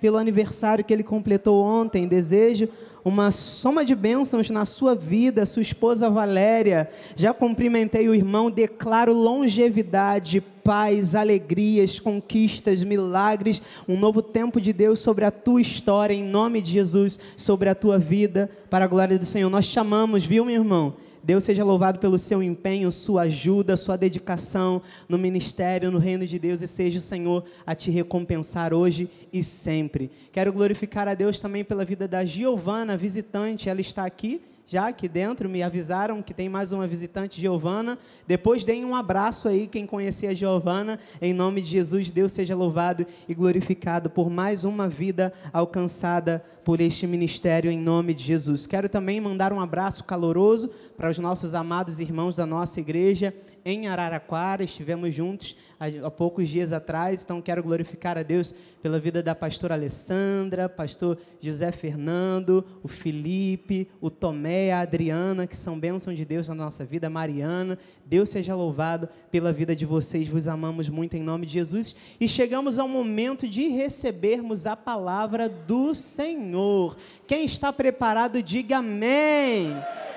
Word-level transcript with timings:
pelo 0.00 0.16
aniversário 0.16 0.84
que 0.84 0.92
ele 0.92 1.02
completou 1.02 1.62
ontem. 1.62 2.06
Desejo 2.06 2.68
uma 3.06 3.30
soma 3.30 3.84
de 3.84 3.94
bênçãos 3.94 4.50
na 4.50 4.64
sua 4.64 4.92
vida, 4.92 5.46
sua 5.46 5.62
esposa 5.62 6.10
Valéria. 6.10 6.90
Já 7.14 7.32
cumprimentei 7.32 8.08
o 8.08 8.14
irmão, 8.14 8.50
declaro 8.50 9.12
longevidade, 9.12 10.40
paz, 10.40 11.14
alegrias, 11.14 12.00
conquistas, 12.00 12.82
milagres, 12.82 13.62
um 13.86 13.96
novo 13.96 14.20
tempo 14.20 14.60
de 14.60 14.72
Deus 14.72 14.98
sobre 14.98 15.24
a 15.24 15.30
tua 15.30 15.60
história, 15.60 16.14
em 16.14 16.24
nome 16.24 16.60
de 16.60 16.72
Jesus, 16.72 17.16
sobre 17.36 17.68
a 17.68 17.76
tua 17.76 17.96
vida, 17.96 18.50
para 18.68 18.86
a 18.86 18.88
glória 18.88 19.16
do 19.16 19.24
Senhor. 19.24 19.48
Nós 19.48 19.66
chamamos, 19.66 20.24
viu, 20.24 20.44
meu 20.44 20.56
irmão? 20.56 21.05
Deus 21.26 21.42
seja 21.42 21.64
louvado 21.64 21.98
pelo 21.98 22.20
seu 22.20 22.40
empenho, 22.40 22.92
sua 22.92 23.22
ajuda, 23.22 23.76
sua 23.76 23.96
dedicação 23.96 24.80
no 25.08 25.18
ministério, 25.18 25.90
no 25.90 25.98
reino 25.98 26.24
de 26.24 26.38
Deus 26.38 26.62
e 26.62 26.68
seja 26.68 27.00
o 27.00 27.02
Senhor 27.02 27.42
a 27.66 27.74
te 27.74 27.90
recompensar 27.90 28.72
hoje 28.72 29.10
e 29.32 29.42
sempre. 29.42 30.08
Quero 30.30 30.52
glorificar 30.52 31.08
a 31.08 31.14
Deus 31.14 31.40
também 31.40 31.64
pela 31.64 31.84
vida 31.84 32.06
da 32.06 32.24
Giovana, 32.24 32.96
visitante, 32.96 33.68
ela 33.68 33.80
está 33.80 34.06
aqui 34.06 34.40
já 34.68 34.88
aqui 34.88 35.06
dentro, 35.06 35.48
me 35.48 35.62
avisaram 35.62 36.20
que 36.20 36.34
tem 36.34 36.48
mais 36.48 36.72
uma 36.72 36.88
visitante, 36.88 37.40
Giovana. 37.40 37.96
Depois 38.26 38.64
deem 38.64 38.84
um 38.84 38.96
abraço 38.96 39.46
aí, 39.46 39.68
quem 39.68 39.86
conhecia 39.86 40.30
a 40.30 40.34
Giovana. 40.34 40.98
Em 41.22 41.32
nome 41.32 41.62
de 41.62 41.70
Jesus, 41.70 42.10
Deus 42.10 42.32
seja 42.32 42.56
louvado 42.56 43.06
e 43.28 43.34
glorificado 43.34 44.10
por 44.10 44.28
mais 44.28 44.64
uma 44.64 44.88
vida 44.88 45.32
alcançada 45.52 46.44
por 46.64 46.80
este 46.80 47.06
ministério, 47.06 47.70
em 47.70 47.78
nome 47.78 48.12
de 48.12 48.24
Jesus. 48.24 48.66
Quero 48.66 48.88
também 48.88 49.20
mandar 49.20 49.52
um 49.52 49.60
abraço 49.60 50.02
caloroso 50.02 50.68
para 50.96 51.08
os 51.08 51.18
nossos 51.18 51.54
amados 51.54 52.00
irmãos 52.00 52.34
da 52.34 52.44
nossa 52.44 52.80
igreja 52.80 53.32
em 53.68 53.88
Araraquara, 53.88 54.62
estivemos 54.62 55.12
juntos 55.12 55.56
há, 55.78 56.10
poucos 56.10 56.48
dias 56.48 56.72
atrás, 56.72 57.22
então 57.22 57.40
quero 57.40 57.62
glorificar 57.62 58.16
a 58.16 58.22
Deus 58.22 58.54
pela 58.82 58.98
vida 58.98 59.22
da 59.22 59.34
pastora 59.34 59.74
Alessandra, 59.74 60.68
pastor 60.68 61.18
José 61.40 61.70
Fernando, 61.72 62.64
o 62.82 62.88
Felipe, 62.88 63.88
o 64.00 64.10
Tomé, 64.10 64.72
a 64.72 64.80
Adriana, 64.80 65.46
que 65.46 65.56
são 65.56 65.78
bênçãos 65.78 66.16
de 66.16 66.24
Deus 66.24 66.48
na 66.48 66.54
nossa 66.54 66.84
vida, 66.84 67.06
a 67.06 67.10
Mariana, 67.10 67.78
Deus 68.04 68.28
seja 68.28 68.54
louvado 68.54 69.08
pela 69.30 69.52
vida 69.52 69.74
de 69.74 69.84
vocês, 69.84 70.28
vos 70.28 70.48
amamos 70.48 70.88
muito 70.88 71.16
em 71.16 71.22
nome 71.22 71.46
de 71.46 71.52
Jesus, 71.52 71.94
e 72.20 72.28
chegamos 72.28 72.78
ao 72.78 72.88
momento 72.88 73.48
de 73.48 73.68
recebermos 73.68 74.66
a 74.66 74.76
palavra 74.76 75.48
do 75.48 75.94
Senhor, 75.94 76.96
quem 77.26 77.44
está 77.44 77.72
preparado, 77.72 78.42
diga 78.42 78.78
amém. 78.78 79.72
Amém. 79.72 80.15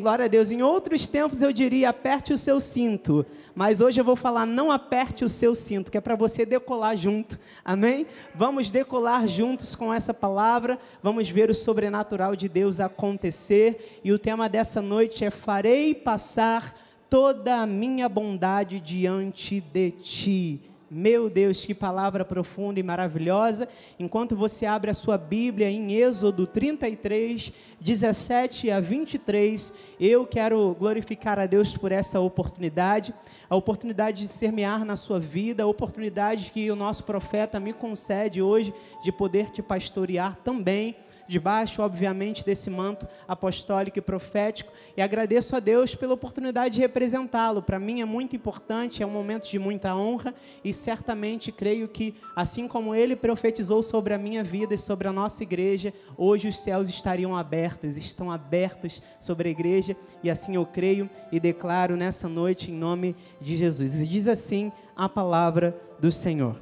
Glória 0.00 0.24
a 0.24 0.28
Deus. 0.28 0.50
Em 0.50 0.62
outros 0.62 1.06
tempos 1.06 1.42
eu 1.42 1.52
diria 1.52 1.90
aperte 1.90 2.32
o 2.32 2.38
seu 2.38 2.60
cinto, 2.60 3.24
mas 3.54 3.80
hoje 3.80 4.00
eu 4.00 4.04
vou 4.04 4.16
falar 4.16 4.46
não 4.46 4.70
aperte 4.70 5.24
o 5.24 5.28
seu 5.28 5.54
cinto, 5.54 5.90
que 5.90 5.98
é 5.98 6.00
para 6.00 6.16
você 6.16 6.44
decolar 6.44 6.96
junto. 6.96 7.38
Amém? 7.64 8.06
Vamos 8.34 8.70
decolar 8.70 9.26
juntos 9.26 9.74
com 9.74 9.92
essa 9.92 10.12
palavra. 10.12 10.78
Vamos 11.02 11.28
ver 11.28 11.50
o 11.50 11.54
sobrenatural 11.54 12.36
de 12.36 12.48
Deus 12.48 12.80
acontecer. 12.80 14.00
E 14.04 14.12
o 14.12 14.18
tema 14.18 14.48
dessa 14.48 14.80
noite 14.80 15.24
é 15.24 15.30
farei 15.30 15.94
passar 15.94 16.74
toda 17.08 17.62
a 17.62 17.66
minha 17.66 18.08
bondade 18.08 18.80
diante 18.80 19.60
de 19.60 19.90
ti. 19.90 20.60
Meu 20.90 21.28
Deus, 21.28 21.66
que 21.66 21.74
palavra 21.74 22.24
profunda 22.24 22.80
e 22.80 22.82
maravilhosa. 22.82 23.68
Enquanto 23.98 24.34
você 24.34 24.64
abre 24.64 24.90
a 24.90 24.94
sua 24.94 25.18
Bíblia 25.18 25.68
em 25.68 25.92
Êxodo 25.92 26.46
33, 26.46 27.52
17 27.78 28.70
a 28.70 28.80
23, 28.80 29.74
eu 30.00 30.26
quero 30.26 30.74
glorificar 30.78 31.38
a 31.38 31.44
Deus 31.44 31.76
por 31.76 31.92
essa 31.92 32.18
oportunidade, 32.20 33.14
a 33.50 33.54
oportunidade 33.54 34.22
de 34.22 34.28
semear 34.28 34.82
na 34.82 34.96
sua 34.96 35.20
vida, 35.20 35.62
a 35.62 35.66
oportunidade 35.66 36.50
que 36.52 36.70
o 36.70 36.76
nosso 36.76 37.04
profeta 37.04 37.60
me 37.60 37.74
concede 37.74 38.40
hoje 38.40 38.72
de 39.02 39.12
poder 39.12 39.50
te 39.50 39.60
pastorear 39.60 40.38
também 40.42 40.96
debaixo, 41.28 41.82
obviamente, 41.82 42.44
desse 42.44 42.70
manto 42.70 43.06
apostólico 43.28 43.98
e 43.98 44.02
profético. 44.02 44.72
E 44.96 45.02
agradeço 45.02 45.54
a 45.54 45.60
Deus 45.60 45.94
pela 45.94 46.14
oportunidade 46.14 46.74
de 46.74 46.80
representá-lo. 46.80 47.62
Para 47.62 47.78
mim 47.78 48.00
é 48.00 48.04
muito 48.04 48.34
importante, 48.34 49.02
é 49.02 49.06
um 49.06 49.10
momento 49.10 49.48
de 49.48 49.58
muita 49.58 49.94
honra 49.94 50.34
e 50.64 50.72
certamente 50.72 51.52
creio 51.52 51.86
que, 51.86 52.16
assim 52.34 52.66
como 52.66 52.94
ele 52.94 53.14
profetizou 53.14 53.82
sobre 53.82 54.14
a 54.14 54.18
minha 54.18 54.42
vida 54.42 54.74
e 54.74 54.78
sobre 54.78 55.06
a 55.06 55.12
nossa 55.12 55.42
igreja, 55.42 55.92
hoje 56.16 56.48
os 56.48 56.58
céus 56.58 56.88
estariam 56.88 57.36
abertos, 57.36 57.96
estão 57.96 58.30
abertos 58.30 59.02
sobre 59.20 59.48
a 59.48 59.52
igreja 59.52 59.96
e 60.22 60.30
assim 60.30 60.54
eu 60.54 60.64
creio 60.64 61.08
e 61.30 61.38
declaro 61.38 61.96
nessa 61.96 62.28
noite 62.28 62.70
em 62.70 62.74
nome 62.74 63.14
de 63.40 63.56
Jesus. 63.56 64.00
E 64.00 64.06
diz 64.06 64.26
assim 64.26 64.72
a 64.96 65.08
palavra 65.08 65.78
do 66.00 66.10
Senhor. 66.10 66.60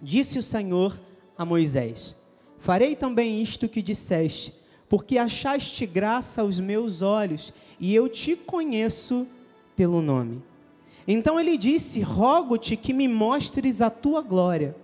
Disse 0.00 0.38
o 0.38 0.42
Senhor 0.42 0.98
a 1.36 1.44
Moisés: 1.44 2.16
Farei 2.58 2.96
também 2.96 3.40
isto 3.40 3.68
que 3.68 3.80
disseste, 3.80 4.52
porque 4.88 5.16
achaste 5.16 5.86
graça 5.86 6.42
aos 6.42 6.58
meus 6.58 7.02
olhos, 7.02 7.52
e 7.78 7.94
eu 7.94 8.08
te 8.08 8.34
conheço 8.34 9.26
pelo 9.76 10.02
nome. 10.02 10.42
Então 11.06 11.38
ele 11.38 11.56
disse: 11.56 12.00
Rogo-te 12.00 12.76
que 12.76 12.92
me 12.92 13.06
mostres 13.06 13.80
a 13.80 13.88
tua 13.88 14.20
glória. 14.20 14.74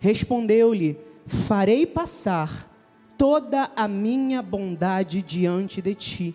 Respondeu-lhe: 0.00 0.98
Farei 1.26 1.86
passar 1.86 2.70
toda 3.18 3.70
a 3.76 3.86
minha 3.86 4.42
bondade 4.42 5.22
diante 5.22 5.82
de 5.82 5.94
ti, 5.94 6.34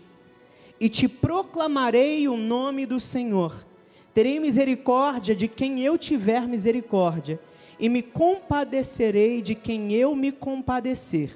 e 0.80 0.88
te 0.88 1.08
proclamarei 1.08 2.28
o 2.28 2.38
nome 2.38 2.86
do 2.86 3.00
Senhor. 3.00 3.66
Terei 4.14 4.40
misericórdia 4.40 5.36
de 5.36 5.48
quem 5.48 5.82
eu 5.82 5.98
tiver 5.98 6.48
misericórdia 6.48 7.40
e 7.80 7.88
me 7.88 8.02
compadecerei 8.02 9.42
de 9.42 9.56
quem 9.56 9.94
eu 9.94 10.16
me 10.16 10.32
compadecer. 10.32 11.32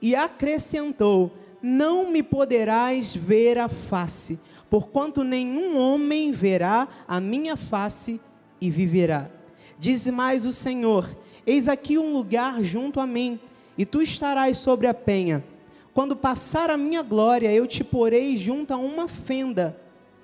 E 0.00 0.14
acrescentou: 0.14 1.32
Não 1.60 2.10
me 2.10 2.22
poderás 2.22 3.14
ver 3.14 3.58
a 3.58 3.68
face, 3.68 4.38
porquanto 4.70 5.24
nenhum 5.24 5.76
homem 5.76 6.30
verá 6.30 6.86
a 7.08 7.20
minha 7.20 7.56
face 7.56 8.20
e 8.60 8.70
viverá. 8.70 9.28
Diz 9.78 10.06
mais 10.06 10.46
o 10.46 10.52
Senhor: 10.52 11.16
Eis 11.46 11.68
aqui 11.68 11.98
um 11.98 12.12
lugar 12.12 12.62
junto 12.62 13.00
a 13.00 13.06
mim, 13.06 13.40
e 13.76 13.84
tu 13.84 14.00
estarás 14.00 14.58
sobre 14.58 14.86
a 14.86 14.94
penha. 14.94 15.44
Quando 15.92 16.14
passar 16.14 16.70
a 16.70 16.76
minha 16.76 17.02
glória, 17.02 17.52
eu 17.52 17.66
te 17.66 17.82
porei 17.82 18.36
junto 18.36 18.72
a 18.72 18.76
uma 18.76 19.08
fenda 19.08 19.76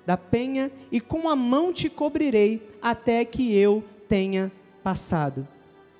da 0.05 0.15
penha, 0.15 0.71
e 0.89 1.01
com 1.01 1.27
a 1.27 1.35
mão 1.35 1.73
te 1.73 1.89
cobrirei, 1.89 2.65
até 2.81 3.25
que 3.25 3.53
eu 3.53 3.83
tenha 4.07 4.49
passado. 4.81 5.45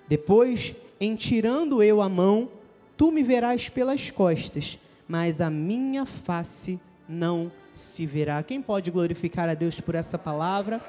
Depois, 0.07 0.75
em 0.99 1.15
tirando 1.15 1.83
eu 1.83 2.01
a 2.01 2.09
mão, 2.09 2.49
tu 2.95 3.11
me 3.11 3.23
verás 3.23 3.69
pelas 3.69 4.09
costas, 4.09 4.79
mas 5.07 5.41
a 5.41 5.49
minha 5.49 6.05
face 6.05 6.79
não 7.07 7.51
se 7.73 8.05
verá. 8.05 8.41
Quem 8.41 8.61
pode 8.61 8.89
glorificar 8.89 9.49
a 9.49 9.53
Deus 9.53 9.79
por 9.79 9.95
essa 9.95 10.17
palavra? 10.17 10.81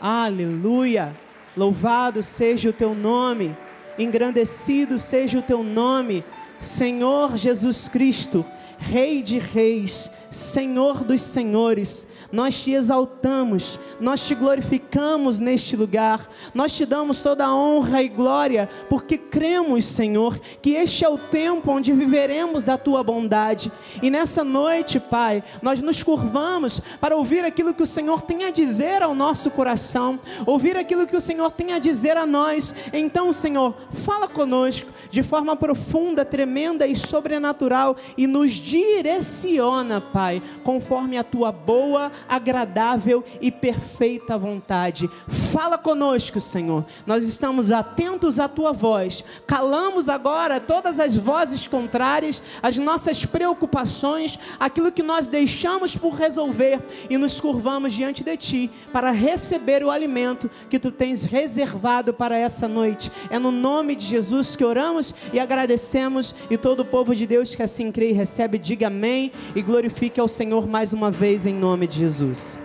Aleluia! 0.00 1.14
Louvado 1.56 2.22
seja 2.22 2.68
o 2.68 2.72
teu 2.72 2.94
nome, 2.94 3.56
engrandecido 3.98 4.98
seja 4.98 5.38
o 5.38 5.42
teu 5.42 5.62
nome, 5.62 6.22
Senhor 6.60 7.36
Jesus 7.36 7.88
Cristo, 7.88 8.44
Rei 8.78 9.22
de 9.22 9.38
Reis, 9.38 10.10
Senhor 10.30 11.04
dos 11.04 11.22
Senhores 11.22 12.06
nós 12.32 12.62
te 12.62 12.72
exaltamos, 12.72 13.78
nós 14.00 14.26
te 14.26 14.34
glorificamos 14.34 15.38
neste 15.38 15.76
lugar, 15.76 16.28
nós 16.54 16.74
te 16.76 16.84
damos 16.84 17.22
toda 17.22 17.46
a 17.46 17.54
honra 17.54 18.02
e 18.02 18.08
glória, 18.08 18.68
porque 18.88 19.16
cremos, 19.16 19.84
Senhor, 19.84 20.38
que 20.60 20.72
este 20.72 21.04
é 21.04 21.08
o 21.08 21.18
tempo 21.18 21.70
onde 21.70 21.92
viveremos 21.92 22.64
da 22.64 22.76
tua 22.76 23.02
bondade. 23.02 23.70
E 24.02 24.10
nessa 24.10 24.42
noite, 24.42 24.98
Pai, 24.98 25.42
nós 25.62 25.80
nos 25.80 26.02
curvamos 26.02 26.80
para 27.00 27.16
ouvir 27.16 27.44
aquilo 27.44 27.74
que 27.74 27.82
o 27.82 27.86
Senhor 27.86 28.22
tem 28.22 28.44
a 28.44 28.50
dizer 28.50 29.02
ao 29.02 29.14
nosso 29.14 29.50
coração, 29.50 30.18
ouvir 30.44 30.76
aquilo 30.76 31.06
que 31.06 31.16
o 31.16 31.20
Senhor 31.20 31.50
tem 31.52 31.72
a 31.72 31.78
dizer 31.78 32.16
a 32.16 32.26
nós. 32.26 32.74
Então, 32.92 33.32
Senhor, 33.32 33.74
fala 33.90 34.28
conosco 34.28 34.90
de 35.10 35.22
forma 35.22 35.56
profunda, 35.56 36.24
tremenda 36.24 36.86
e 36.86 36.96
sobrenatural 36.96 37.96
e 38.16 38.26
nos 38.26 38.52
direciona, 38.52 40.00
Pai, 40.00 40.15
conforme 40.64 41.18
a 41.18 41.24
tua 41.24 41.52
boa, 41.52 42.10
agradável 42.28 43.22
e 43.40 43.50
perfeita 43.50 44.38
vontade. 44.38 45.10
Fala 45.28 45.76
conosco, 45.76 46.40
Senhor. 46.40 46.84
Nós 47.06 47.24
estamos 47.24 47.70
atentos 47.70 48.40
à 48.40 48.48
tua 48.48 48.72
voz. 48.72 49.22
Calamos 49.46 50.08
agora 50.08 50.58
todas 50.58 50.98
as 50.98 51.16
vozes 51.16 51.66
contrárias, 51.66 52.42
as 52.62 52.78
nossas 52.78 53.26
preocupações, 53.26 54.38
aquilo 54.58 54.90
que 54.90 55.02
nós 55.02 55.26
deixamos 55.26 55.96
por 55.96 56.14
resolver 56.14 56.80
e 57.10 57.18
nos 57.18 57.38
curvamos 57.38 57.92
diante 57.92 58.24
de 58.24 58.36
ti 58.36 58.70
para 58.92 59.10
receber 59.10 59.84
o 59.84 59.90
alimento 59.90 60.50
que 60.70 60.78
tu 60.78 60.90
tens 60.90 61.24
reservado 61.24 62.14
para 62.14 62.38
essa 62.38 62.66
noite. 62.66 63.12
É 63.30 63.38
no 63.38 63.50
nome 63.50 63.94
de 63.94 64.06
Jesus 64.06 64.56
que 64.56 64.64
oramos 64.64 65.14
e 65.32 65.38
agradecemos 65.38 66.34
e 66.50 66.56
todo 66.56 66.80
o 66.80 66.84
povo 66.84 67.14
de 67.14 67.26
Deus 67.26 67.54
que 67.54 67.62
assim 67.62 67.92
crê 67.92 68.10
e 68.10 68.14
recebe, 68.14 68.58
diga 68.58 68.86
amém 68.86 69.30
e 69.54 69.60
glorifique 69.60 70.05
ao 70.20 70.28
Senhor 70.28 70.66
mais 70.66 70.92
uma 70.92 71.10
vez 71.10 71.46
em 71.46 71.54
nome 71.54 71.86
de 71.86 71.98
Jesus. 71.98 72.58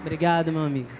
Obrigado, 0.00 0.52
meu 0.52 0.62
amigo. 0.62 0.90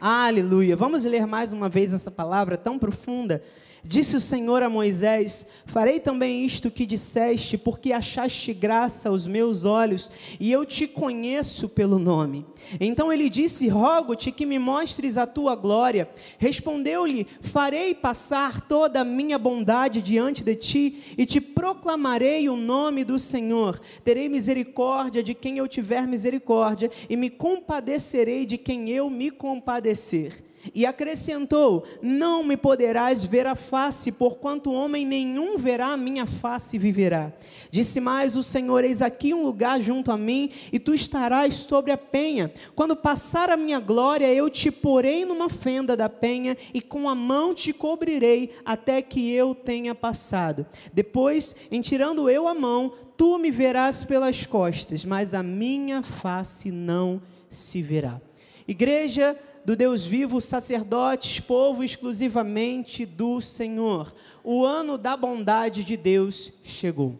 Aleluia. 0.00 0.76
Vamos 0.76 1.04
ler 1.04 1.26
mais 1.26 1.52
uma 1.52 1.68
vez 1.68 1.92
essa 1.92 2.10
palavra 2.10 2.56
tão 2.56 2.78
profunda 2.78 3.42
Disse 3.86 4.16
o 4.16 4.20
Senhor 4.20 4.62
a 4.62 4.70
Moisés: 4.70 5.46
Farei 5.66 6.00
também 6.00 6.42
isto 6.42 6.70
que 6.70 6.86
disseste, 6.86 7.58
porque 7.58 7.92
achaste 7.92 8.54
graça 8.54 9.10
aos 9.10 9.26
meus 9.26 9.66
olhos, 9.66 10.10
e 10.40 10.50
eu 10.50 10.64
te 10.64 10.86
conheço 10.86 11.68
pelo 11.68 11.98
nome. 11.98 12.46
Então 12.80 13.12
ele 13.12 13.28
disse: 13.28 13.68
Rogo-te 13.68 14.32
que 14.32 14.46
me 14.46 14.58
mostres 14.58 15.18
a 15.18 15.26
tua 15.26 15.54
glória. 15.54 16.08
Respondeu-lhe: 16.38 17.26
Farei 17.42 17.94
passar 17.94 18.62
toda 18.62 19.02
a 19.02 19.04
minha 19.04 19.38
bondade 19.38 20.00
diante 20.00 20.42
de 20.42 20.56
ti, 20.56 21.14
e 21.18 21.26
te 21.26 21.38
proclamarei 21.38 22.48
o 22.48 22.56
nome 22.56 23.04
do 23.04 23.18
Senhor. 23.18 23.78
Terei 24.02 24.30
misericórdia 24.30 25.22
de 25.22 25.34
quem 25.34 25.58
eu 25.58 25.68
tiver 25.68 26.06
misericórdia, 26.08 26.90
e 27.06 27.16
me 27.18 27.28
compadecerei 27.28 28.46
de 28.46 28.56
quem 28.56 28.88
eu 28.88 29.10
me 29.10 29.30
compadecer. 29.30 30.53
E 30.72 30.86
acrescentou: 30.86 31.84
Não 32.00 32.44
me 32.44 32.56
poderás 32.56 33.24
ver 33.24 33.46
a 33.46 33.54
face, 33.54 34.12
porquanto 34.12 34.72
homem 34.72 35.04
nenhum 35.04 35.58
verá 35.58 35.88
a 35.88 35.96
minha 35.96 36.26
face 36.26 36.76
e 36.76 36.78
viverá. 36.78 37.32
Disse 37.70 38.00
mais 38.00 38.36
o 38.36 38.42
Senhor: 38.42 38.84
Eis 38.84 39.02
aqui 39.02 39.34
um 39.34 39.42
lugar 39.42 39.80
junto 39.80 40.12
a 40.12 40.16
mim, 40.16 40.50
e 40.72 40.78
tu 40.78 40.94
estarás 40.94 41.54
sobre 41.56 41.90
a 41.90 41.98
penha. 41.98 42.52
Quando 42.74 42.94
passar 42.94 43.50
a 43.50 43.56
minha 43.56 43.80
glória, 43.80 44.32
eu 44.32 44.48
te 44.48 44.70
porei 44.70 45.24
numa 45.24 45.48
fenda 45.48 45.96
da 45.96 46.08
penha, 46.08 46.56
e 46.72 46.80
com 46.80 47.08
a 47.08 47.14
mão 47.14 47.54
te 47.54 47.72
cobrirei, 47.72 48.50
até 48.64 49.02
que 49.02 49.32
eu 49.32 49.54
tenha 49.54 49.94
passado. 49.94 50.66
Depois, 50.92 51.56
em 51.70 51.80
tirando 51.80 52.30
eu 52.30 52.46
a 52.46 52.54
mão, 52.54 52.92
tu 53.16 53.38
me 53.38 53.50
verás 53.50 54.04
pelas 54.04 54.46
costas, 54.46 55.04
mas 55.04 55.34
a 55.34 55.42
minha 55.42 56.02
face 56.02 56.70
não 56.70 57.20
se 57.48 57.82
verá. 57.82 58.20
Igreja 58.66 59.36
do 59.64 59.74
Deus 59.74 60.04
vivo, 60.04 60.40
sacerdotes, 60.40 61.40
povo 61.40 61.82
exclusivamente 61.82 63.06
do 63.06 63.40
Senhor. 63.40 64.14
O 64.42 64.64
ano 64.64 64.98
da 64.98 65.16
bondade 65.16 65.82
de 65.82 65.96
Deus 65.96 66.52
chegou. 66.62 67.18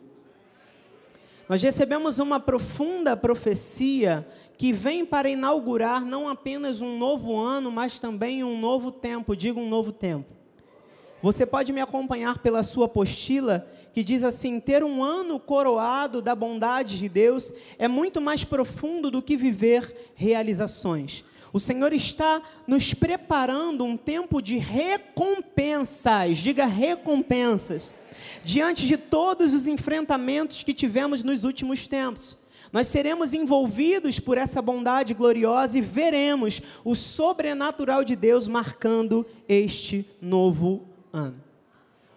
Nós 1.48 1.62
recebemos 1.62 2.18
uma 2.18 2.40
profunda 2.40 3.16
profecia 3.16 4.26
que 4.56 4.72
vem 4.72 5.04
para 5.04 5.28
inaugurar 5.28 6.04
não 6.04 6.28
apenas 6.28 6.80
um 6.80 6.96
novo 6.98 7.38
ano, 7.38 7.70
mas 7.70 7.98
também 7.98 8.42
um 8.42 8.58
novo 8.58 8.90
tempo. 8.90 9.36
Diga 9.36 9.58
um 9.58 9.68
novo 9.68 9.92
tempo. 9.92 10.32
Você 11.22 11.46
pode 11.46 11.72
me 11.72 11.80
acompanhar 11.80 12.38
pela 12.38 12.62
sua 12.62 12.86
apostila, 12.86 13.66
que 13.92 14.04
diz 14.04 14.24
assim: 14.24 14.60
ter 14.60 14.84
um 14.84 15.02
ano 15.02 15.40
coroado 15.40 16.20
da 16.20 16.34
bondade 16.34 16.98
de 16.98 17.08
Deus 17.08 17.52
é 17.78 17.88
muito 17.88 18.20
mais 18.20 18.44
profundo 18.44 19.10
do 19.10 19.22
que 19.22 19.36
viver 19.36 20.12
realizações. 20.14 21.24
O 21.54 21.60
Senhor 21.60 21.92
está 21.92 22.42
nos 22.66 22.94
preparando 22.94 23.84
um 23.84 23.96
tempo 23.96 24.42
de 24.42 24.58
recompensas, 24.58 26.38
diga 26.38 26.66
recompensas, 26.66 27.94
diante 28.42 28.88
de 28.88 28.96
todos 28.96 29.54
os 29.54 29.68
enfrentamentos 29.68 30.64
que 30.64 30.74
tivemos 30.74 31.22
nos 31.22 31.44
últimos 31.44 31.86
tempos. 31.86 32.36
Nós 32.72 32.88
seremos 32.88 33.32
envolvidos 33.32 34.18
por 34.18 34.36
essa 34.36 34.60
bondade 34.60 35.14
gloriosa 35.14 35.78
e 35.78 35.80
veremos 35.80 36.60
o 36.84 36.96
sobrenatural 36.96 38.02
de 38.02 38.16
Deus 38.16 38.48
marcando 38.48 39.24
este 39.48 40.04
novo 40.20 40.88
ano. 41.12 41.40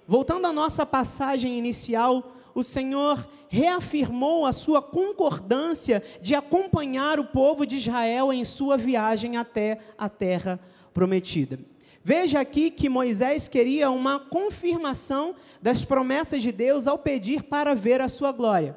Voltando 0.08 0.48
à 0.48 0.52
nossa 0.52 0.84
passagem 0.84 1.60
inicial, 1.60 2.37
o 2.58 2.64
Senhor 2.64 3.30
reafirmou 3.50 4.44
a 4.44 4.52
sua 4.52 4.82
concordância 4.82 6.02
de 6.20 6.34
acompanhar 6.34 7.20
o 7.20 7.26
povo 7.26 7.68
de 7.68 7.76
Israel 7.76 8.34
em 8.34 8.44
sua 8.44 8.76
viagem 8.76 9.38
até 9.38 9.78
a 9.96 10.10
terra 10.10 10.60
prometida. 10.92 11.60
Veja 12.04 12.40
aqui 12.40 12.72
que 12.72 12.90
Moisés 12.90 13.48
queria 13.48 13.92
uma 13.92 14.20
confirmação 14.20 15.36
das 15.62 15.86
promessas 15.86 16.42
de 16.42 16.52
Deus 16.52 16.88
ao 16.88 16.98
pedir 16.98 17.44
para 17.44 17.76
ver 17.76 18.02
a 18.02 18.10
sua 18.10 18.32
glória. 18.32 18.76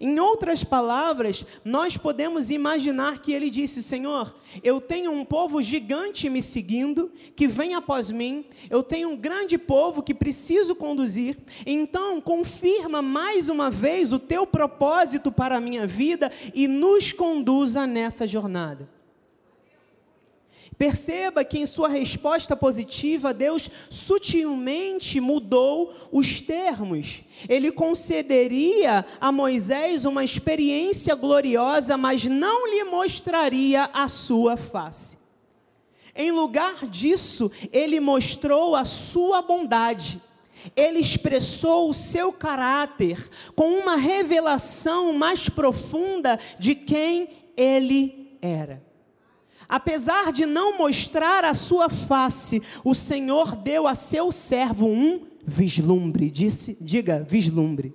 Em 0.00 0.18
outras 0.18 0.64
palavras, 0.64 1.44
nós 1.64 1.96
podemos 1.96 2.50
imaginar 2.50 3.20
que 3.20 3.32
ele 3.32 3.50
disse: 3.50 3.82
Senhor, 3.82 4.34
eu 4.62 4.80
tenho 4.80 5.12
um 5.12 5.24
povo 5.24 5.62
gigante 5.62 6.28
me 6.28 6.42
seguindo, 6.42 7.10
que 7.34 7.46
vem 7.46 7.74
após 7.74 8.10
mim, 8.10 8.44
eu 8.70 8.82
tenho 8.82 9.10
um 9.10 9.16
grande 9.16 9.56
povo 9.58 10.02
que 10.02 10.14
preciso 10.14 10.74
conduzir, 10.74 11.36
então 11.64 12.20
confirma 12.20 13.00
mais 13.00 13.48
uma 13.48 13.70
vez 13.70 14.12
o 14.12 14.18
teu 14.18 14.46
propósito 14.46 15.30
para 15.30 15.56
a 15.56 15.60
minha 15.60 15.86
vida 15.86 16.30
e 16.54 16.66
nos 16.66 17.12
conduza 17.12 17.86
nessa 17.86 18.26
jornada. 18.26 18.95
Perceba 20.78 21.42
que 21.42 21.58
em 21.58 21.64
sua 21.64 21.88
resposta 21.88 22.54
positiva, 22.54 23.32
Deus 23.32 23.70
sutilmente 23.88 25.20
mudou 25.20 25.94
os 26.12 26.42
termos. 26.42 27.22
Ele 27.48 27.72
concederia 27.72 29.04
a 29.18 29.32
Moisés 29.32 30.04
uma 30.04 30.22
experiência 30.22 31.14
gloriosa, 31.14 31.96
mas 31.96 32.26
não 32.26 32.66
lhe 32.70 32.84
mostraria 32.84 33.88
a 33.92 34.06
sua 34.06 34.58
face. 34.58 35.16
Em 36.14 36.30
lugar 36.30 36.86
disso, 36.86 37.50
ele 37.72 37.98
mostrou 37.98 38.76
a 38.76 38.84
sua 38.84 39.40
bondade. 39.40 40.20
Ele 40.74 40.98
expressou 40.98 41.88
o 41.88 41.94
seu 41.94 42.32
caráter 42.32 43.30
com 43.54 43.78
uma 43.78 43.96
revelação 43.96 45.12
mais 45.14 45.48
profunda 45.48 46.38
de 46.58 46.74
quem 46.74 47.28
ele 47.56 48.36
era. 48.42 48.85
Apesar 49.68 50.32
de 50.32 50.46
não 50.46 50.78
mostrar 50.78 51.44
a 51.44 51.54
sua 51.54 51.88
face, 51.88 52.62
o 52.84 52.94
Senhor 52.94 53.56
deu 53.56 53.86
a 53.86 53.94
seu 53.94 54.30
servo 54.30 54.86
um 54.86 55.26
vislumbre. 55.44 56.30
Disse, 56.30 56.76
diga 56.80 57.24
vislumbre. 57.28 57.94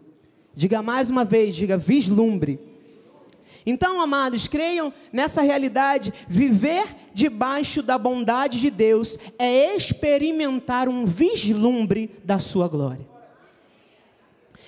Diga 0.54 0.82
mais 0.82 1.10
uma 1.10 1.24
vez, 1.24 1.56
diga 1.56 1.78
vislumbre. 1.78 2.60
Então, 3.66 4.02
amados, 4.02 4.48
creiam 4.48 4.92
nessa 5.14 5.42
realidade. 5.42 6.14
Viver 6.28 6.96
debaixo 7.14 7.82
da 7.82 7.98
bondade 7.98 8.60
de 8.60 8.70
Deus 8.70 9.18
é 9.38 9.76
experimentar 9.76 10.90
um 10.90 11.06
vislumbre 11.06 12.10
da 12.24 12.40
sua 12.40 12.68
glória. 12.68 13.11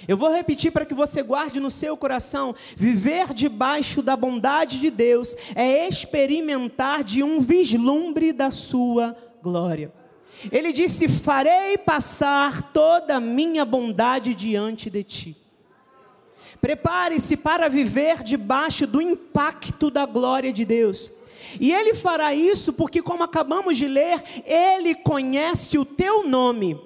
Eu 0.07 0.17
vou 0.17 0.31
repetir 0.31 0.71
para 0.71 0.85
que 0.85 0.93
você 0.93 1.21
guarde 1.21 1.59
no 1.59 1.71
seu 1.71 1.95
coração: 1.95 2.55
viver 2.75 3.33
debaixo 3.33 4.01
da 4.01 4.15
bondade 4.15 4.79
de 4.79 4.89
Deus 4.89 5.35
é 5.55 5.87
experimentar 5.87 7.03
de 7.03 7.23
um 7.23 7.39
vislumbre 7.39 8.33
da 8.33 8.51
sua 8.51 9.15
glória. 9.41 9.93
Ele 10.51 10.73
disse: 10.73 11.07
Farei 11.07 11.77
passar 11.77 12.73
toda 12.73 13.15
a 13.15 13.19
minha 13.19 13.63
bondade 13.63 14.35
diante 14.35 14.89
de 14.89 15.03
ti. 15.03 15.37
Prepare-se 16.59 17.37
para 17.37 17.69
viver 17.69 18.23
debaixo 18.23 18.87
do 18.87 19.01
impacto 19.01 19.89
da 19.89 20.05
glória 20.05 20.51
de 20.51 20.63
Deus. 20.63 21.11
E 21.59 21.73
Ele 21.73 21.93
fará 21.93 22.33
isso 22.33 22.73
porque, 22.73 23.01
como 23.01 23.23
acabamos 23.23 23.77
de 23.77 23.87
ler, 23.87 24.23
Ele 24.45 24.95
conhece 24.95 25.77
o 25.77 25.85
teu 25.85 26.25
nome. 26.25 26.79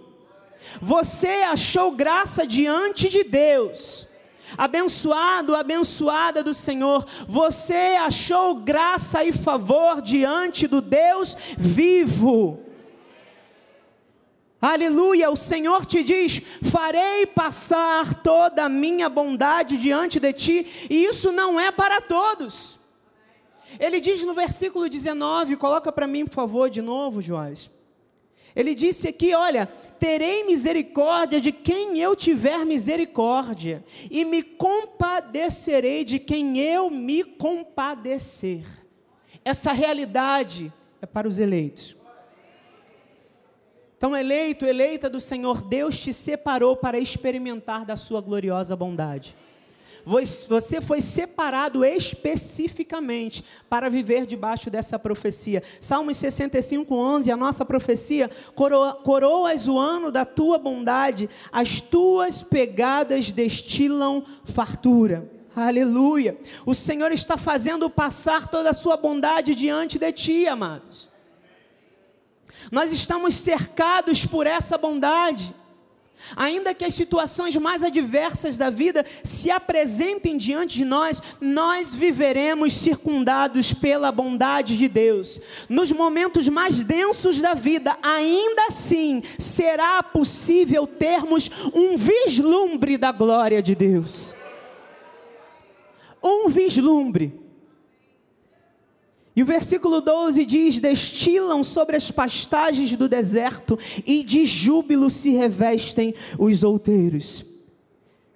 Você 0.82 1.44
achou 1.44 1.92
graça 1.92 2.46
diante 2.46 3.10
de 3.10 3.24
Deus. 3.24 4.08
Abençoado, 4.58 5.56
abençoada 5.56 6.44
do 6.44 6.54
Senhor, 6.54 7.06
você 7.28 7.98
achou 8.00 8.56
graça 8.56 9.24
e 9.24 9.34
favor 9.34 10.02
diante 10.02 10.68
do 10.68 10.80
Deus 10.80 11.36
vivo. 11.58 12.62
Aleluia, 14.62 15.30
o 15.30 15.36
Senhor 15.36 15.86
te 15.86 16.04
diz: 16.04 16.42
farei 16.72 17.26
passar 17.26 18.22
toda 18.22 18.64
a 18.64 18.70
minha 18.70 19.10
bondade 19.10 19.78
diante 19.78 20.20
de 20.20 20.34
ti, 20.34 20.88
e 20.90 21.06
isso 21.06 21.32
não 21.32 21.60
é 21.60 21.72
para 21.72 22.02
todos. 22.02 22.80
Ele 23.80 24.00
diz 24.00 24.24
no 24.24 24.34
versículo 24.34 24.90
19, 24.90 25.58
coloca 25.58 25.92
para 25.92 26.08
mim, 26.08 26.26
por 26.26 26.34
favor, 26.34 26.70
de 26.70 26.82
novo, 26.82 27.22
Joás. 27.22 27.70
Ele 28.56 28.74
disse 28.74 29.08
aqui: 29.08 29.36
olha, 29.36 29.70
terei 30.00 30.46
misericórdia 30.46 31.40
de 31.40 31.52
quem 31.52 32.00
eu 32.00 32.16
tiver 32.16 32.66
misericórdia, 32.66 33.84
e 34.10 34.24
me 34.26 34.44
compadecerei 34.44 36.04
de 36.04 36.20
quem 36.20 36.60
eu 36.60 36.90
me 36.90 37.24
compadecer. 37.24 38.66
Essa 39.44 39.72
realidade 39.72 40.72
é 41.02 41.06
para 41.06 41.28
os 41.28 41.40
eleitos. 41.40 41.96
Então, 43.98 44.16
eleito, 44.16 44.66
eleita 44.66 45.10
do 45.10 45.20
Senhor, 45.20 45.62
Deus 45.64 46.00
te 46.00 46.14
separou 46.14 46.76
para 46.76 47.00
experimentar 47.00 47.84
da 47.84 47.96
sua 47.96 48.22
gloriosa 48.22 48.76
bondade. 48.76 49.36
Você 50.08 50.80
foi 50.80 51.02
separado 51.02 51.84
especificamente 51.84 53.44
para 53.70 53.90
viver 53.90 54.26
debaixo 54.26 54.70
dessa 54.70 54.98
profecia. 54.98 55.62
Salmos 55.82 56.16
65, 56.16 56.96
11, 56.96 57.30
a 57.30 57.36
nossa 57.36 57.66
profecia, 57.66 58.32
coroa, 58.56 58.94
coroas 58.94 59.68
o 59.68 59.78
ano 59.78 60.10
da 60.10 60.24
tua 60.24 60.58
bondade, 60.58 61.30
as 61.52 61.82
tuas 61.82 62.42
pegadas 62.42 63.32
destilam 63.32 64.24
fartura. 64.46 65.30
Aleluia. 65.54 66.38
O 66.66 66.74
Senhor 66.74 67.12
está 67.12 67.38
fazendo 67.38 67.90
passar 67.90 68.48
toda 68.48 68.70
a 68.70 68.74
sua 68.74 68.96
bondade 68.96 69.54
diante 69.56 70.00
de 70.00 70.12
ti, 70.14 70.48
amados. 70.48 71.10
Nós 72.72 72.94
estamos 72.94 73.36
cercados 73.36 74.26
por 74.26 74.48
essa 74.48 74.78
bondade. 74.78 75.54
Ainda 76.36 76.74
que 76.74 76.84
as 76.84 76.94
situações 76.94 77.56
mais 77.56 77.84
adversas 77.84 78.58
da 78.58 78.70
vida 78.70 79.06
se 79.24 79.50
apresentem 79.50 80.38
diante 80.38 80.78
de 80.78 80.86
nós, 80.86 81.22
nós 81.40 81.96
viveremos 81.96 82.74
circundados 82.74 83.74
pela 83.74 84.12
bondade 84.12 84.78
de 84.78 84.88
Deus. 84.88 85.40
Nos 85.70 85.92
momentos 85.92 86.50
mais 86.50 86.84
densos 86.84 87.40
da 87.40 87.54
vida, 87.54 87.98
ainda 88.02 88.68
assim, 88.68 89.22
será 89.40 90.04
possível 90.04 90.86
termos 90.86 91.50
um 91.74 91.98
vislumbre 91.98 92.98
da 92.98 93.12
glória 93.12 93.62
de 93.62 93.76
Deus. 93.76 94.36
Um 96.22 96.50
vislumbre. 96.50 97.47
E 99.38 99.44
o 99.44 99.46
versículo 99.46 100.02
12 100.02 100.44
diz: 100.46 100.80
Destilam 100.80 101.64
sobre 101.64 101.96
as 101.96 102.10
pastagens 102.10 102.96
do 102.96 103.08
deserto, 103.08 103.78
e 104.04 104.24
de 104.24 104.48
júbilo 104.48 105.12
se 105.12 105.30
revestem 105.30 106.16
os 106.40 106.64
outeiros. 106.64 107.46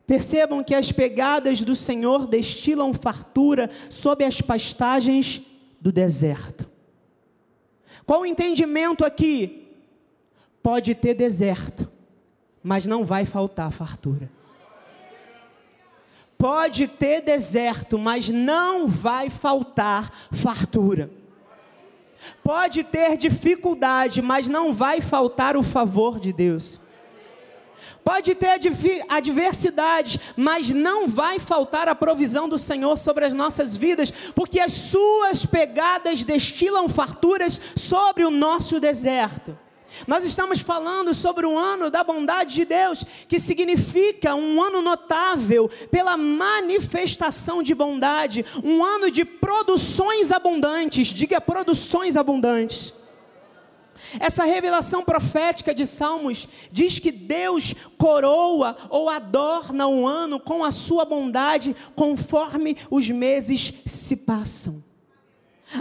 Percebam 0.06 0.64
que 0.64 0.76
as 0.76 0.92
pegadas 0.92 1.64
do 1.64 1.76
Senhor 1.76 2.28
destilam 2.28 2.94
fartura 2.94 3.68
sobre 3.90 4.26
as 4.26 4.42
pastagens 4.42 5.42
do 5.82 5.92
deserto. 5.92 6.70
Qual 8.06 8.22
o 8.22 8.26
entendimento 8.26 9.04
aqui? 9.04 9.70
Pode 10.62 10.94
ter 10.94 11.16
deserto, 11.16 11.90
mas 12.62 12.86
não 12.86 13.04
vai 13.04 13.26
faltar 13.26 13.72
fartura. 13.72 14.30
Pode 16.42 16.88
ter 16.88 17.22
deserto, 17.22 18.00
mas 18.00 18.28
não 18.28 18.88
vai 18.88 19.30
faltar 19.30 20.12
fartura. 20.32 21.12
Pode 22.44 22.84
ter 22.84 23.16
dificuldade, 23.16 24.24
mas 24.24 24.48
não 24.48 24.74
vai 24.74 25.02
faltar 25.02 25.56
o 25.56 25.62
favor 25.62 26.20
de 26.20 26.34
Deus. 26.34 26.82
Pode 28.04 28.34
ter 28.34 28.60
adversidade, 29.08 30.20
mas 30.36 30.72
não 30.72 31.08
vai 31.08 31.38
faltar 31.38 31.88
a 31.88 31.94
provisão 31.94 32.50
do 32.50 32.58
Senhor 32.58 32.98
sobre 32.98 33.24
as 33.24 33.36
nossas 33.36 33.78
vidas, 33.78 34.10
porque 34.34 34.60
as 34.60 34.74
suas 34.74 35.46
pegadas 35.46 36.24
destilam 36.24 36.90
farturas 36.90 37.62
sobre 37.76 38.26
o 38.26 38.32
nosso 38.32 38.80
deserto. 38.80 39.56
Nós 40.08 40.26
estamos 40.26 40.60
falando 40.60 41.14
sobre 41.14 41.46
um 41.46 41.58
ano 41.58 41.90
da 41.90 42.04
bondade 42.04 42.56
de 42.56 42.66
Deus, 42.66 43.04
que 43.28 43.40
significa 43.40 44.36
um 44.36 44.62
ano 44.62 44.82
notável 44.82 45.70
pela 45.90 46.18
manifestação 46.18 47.62
de 47.62 47.76
bondade, 47.76 48.46
um 48.64 48.84
ano 48.84 49.12
de 49.12 49.24
produções 49.26 50.32
abundantes, 50.32 51.08
diga 51.08 51.40
produções 51.40 52.16
abundantes. 52.18 52.94
Essa 54.20 54.44
revelação 54.44 55.04
profética 55.04 55.74
de 55.74 55.86
Salmos 55.86 56.48
diz 56.72 57.00
que 57.00 57.12
Deus 57.12 57.74
coroa 57.98 58.76
ou 58.90 59.10
adorna 59.10 59.88
o 59.88 60.08
ano 60.08 60.40
com 60.40 60.64
a 60.64 60.72
sua 60.72 61.06
bondade 61.06 61.76
conforme 61.96 62.76
os 62.90 63.10
meses 63.10 63.74
se 63.86 64.18
passam. 64.18 64.91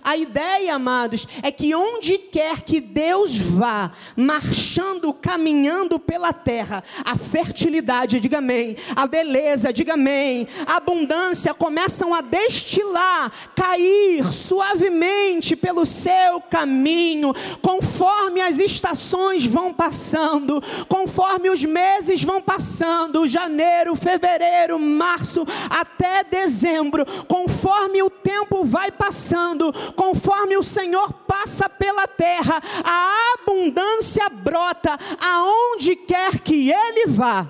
A 0.02 0.16
ideia, 0.16 0.74
amados, 0.74 1.26
é 1.42 1.50
que 1.50 1.74
onde 1.74 2.16
quer 2.18 2.62
que 2.62 2.80
Deus 2.80 3.36
vá, 3.36 3.90
marchando, 4.16 5.12
caminhando 5.12 5.98
pela 5.98 6.32
terra, 6.32 6.82
a 7.04 7.16
fertilidade, 7.16 8.20
diga 8.20 8.38
amém, 8.38 8.76
a 8.94 9.06
beleza, 9.06 9.72
diga 9.72 9.94
amém, 9.94 10.46
a 10.66 10.76
abundância 10.76 11.52
começam 11.52 12.14
a 12.14 12.20
destilar, 12.20 13.32
cair 13.54 14.32
suavemente 14.32 15.56
pelo 15.56 15.84
seu 15.84 16.40
caminho, 16.48 17.34
conforme 17.60 18.40
as 18.40 18.58
estações 18.58 19.44
vão 19.44 19.72
passando, 19.72 20.62
conforme 20.88 21.50
os 21.50 21.64
meses 21.64 22.22
vão 22.22 22.40
passando, 22.40 23.26
janeiro, 23.26 23.94
fevereiro, 23.96 24.78
março, 24.78 25.44
até 25.68 26.24
dezembro, 26.24 27.04
conforme 27.26 28.02
o 28.02 28.10
tempo 28.10 28.64
vai 28.64 28.90
passando, 28.90 29.72
conforme 29.94 30.56
o 30.56 30.62
Senhor 30.62 31.12
passa 31.26 31.68
pela 31.68 32.06
terra, 32.06 32.60
a 32.84 33.34
abundância 33.34 34.28
brota 34.28 34.98
aonde 35.20 35.96
quer 35.96 36.38
que 36.40 36.70
ele 36.70 37.06
vá. 37.06 37.46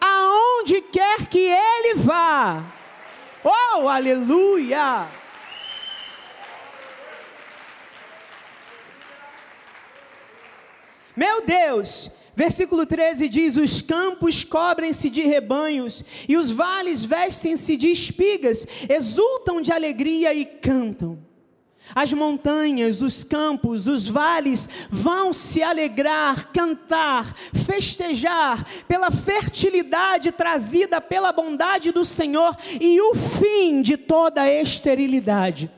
Aonde 0.00 0.82
quer 0.82 1.26
que 1.26 1.38
ele 1.38 1.94
vá. 1.94 2.62
Oh, 3.42 3.88
aleluia! 3.88 5.08
Meu 11.16 11.44
Deus, 11.44 12.10
Versículo 12.40 12.86
13 12.86 13.28
diz: 13.28 13.56
Os 13.58 13.82
campos 13.82 14.44
cobrem-se 14.44 15.10
de 15.10 15.20
rebanhos, 15.20 16.02
e 16.26 16.38
os 16.38 16.50
vales 16.50 17.04
vestem-se 17.04 17.76
de 17.76 17.88
espigas, 17.88 18.66
exultam 18.88 19.60
de 19.60 19.70
alegria 19.70 20.32
e 20.32 20.46
cantam. 20.46 21.18
As 21.94 22.14
montanhas, 22.14 23.02
os 23.02 23.22
campos, 23.22 23.86
os 23.86 24.08
vales 24.08 24.70
vão 24.88 25.34
se 25.34 25.62
alegrar, 25.62 26.50
cantar, 26.50 27.36
festejar 27.52 28.64
pela 28.88 29.10
fertilidade 29.10 30.32
trazida 30.32 30.98
pela 30.98 31.32
bondade 31.32 31.92
do 31.92 32.06
Senhor 32.06 32.56
e 32.80 32.98
o 33.02 33.14
fim 33.14 33.82
de 33.82 33.98
toda 33.98 34.40
a 34.40 34.50
esterilidade. 34.50 35.70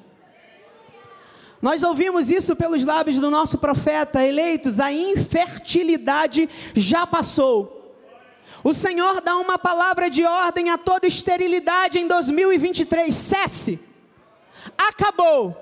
Nós 1.63 1.85
ouvimos 1.85 2.29
isso 2.29 2.57
pelos 2.57 2.85
lábios 2.85 3.19
do 3.19 3.31
nosso 3.31 3.57
profeta, 3.57 4.27
eleitos, 4.27 4.81
a 4.81 4.93
infertilidade 4.93 6.51
já 6.75 7.07
passou. 7.07 7.79
O 8.65 8.75
Senhor 8.75 9.21
dá 9.21 9.37
uma 9.37 9.57
palavra 9.57 10.11
de 10.11 10.25
ordem 10.25 10.71
a 10.71 10.77
toda 10.77 11.07
esterilidade 11.07 12.01
em 12.01 12.09
2023: 12.09 13.15
cesse, 13.15 13.81
acabou. 14.77 15.57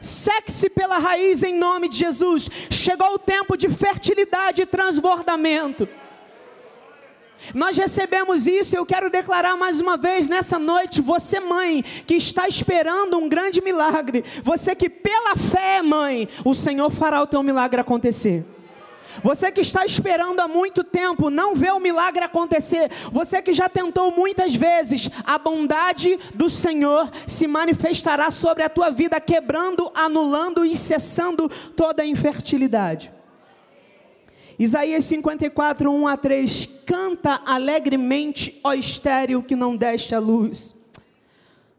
Seque-se 0.00 0.70
pela 0.70 0.98
raiz 0.98 1.42
em 1.42 1.54
nome 1.54 1.88
de 1.88 1.98
Jesus. 1.98 2.48
Chegou 2.70 3.14
o 3.14 3.18
tempo 3.18 3.56
de 3.56 3.68
fertilidade 3.68 4.62
e 4.62 4.66
transbordamento. 4.66 5.86
Nós 7.52 7.76
recebemos 7.76 8.46
isso, 8.46 8.76
eu 8.76 8.86
quero 8.86 9.10
declarar 9.10 9.56
mais 9.56 9.80
uma 9.80 9.96
vez 9.96 10.28
nessa 10.28 10.58
noite, 10.58 11.00
você 11.00 11.40
mãe 11.40 11.82
que 12.06 12.14
está 12.14 12.48
esperando 12.48 13.18
um 13.18 13.28
grande 13.28 13.60
milagre, 13.60 14.24
você 14.42 14.74
que 14.74 14.88
pela 14.88 15.36
fé, 15.36 15.82
mãe, 15.82 16.28
o 16.44 16.54
Senhor 16.54 16.90
fará 16.90 17.20
o 17.20 17.26
teu 17.26 17.42
milagre 17.42 17.80
acontecer. 17.80 18.44
Você 19.22 19.52
que 19.52 19.60
está 19.60 19.84
esperando 19.84 20.40
há 20.40 20.48
muito 20.48 20.82
tempo, 20.82 21.30
não 21.30 21.54
vê 21.54 21.70
o 21.70 21.78
milagre 21.78 22.24
acontecer. 22.24 22.90
Você 23.12 23.40
que 23.40 23.52
já 23.52 23.68
tentou 23.68 24.10
muitas 24.10 24.54
vezes, 24.54 25.08
a 25.24 25.38
bondade 25.38 26.18
do 26.34 26.50
Senhor 26.50 27.08
se 27.26 27.46
manifestará 27.46 28.30
sobre 28.32 28.64
a 28.64 28.68
tua 28.68 28.90
vida, 28.90 29.20
quebrando, 29.20 29.90
anulando 29.94 30.64
e 30.64 30.74
cessando 30.74 31.48
toda 31.76 32.02
a 32.02 32.06
infertilidade. 32.06 33.13
Isaías 34.58 35.04
54, 35.04 35.90
1 35.90 36.06
a 36.06 36.16
3: 36.16 36.68
Canta 36.86 37.42
alegremente, 37.44 38.58
ó 38.62 38.72
estéreo 38.72 39.42
que 39.42 39.56
não 39.56 39.76
deste 39.76 40.14
a 40.14 40.18
luz. 40.18 40.74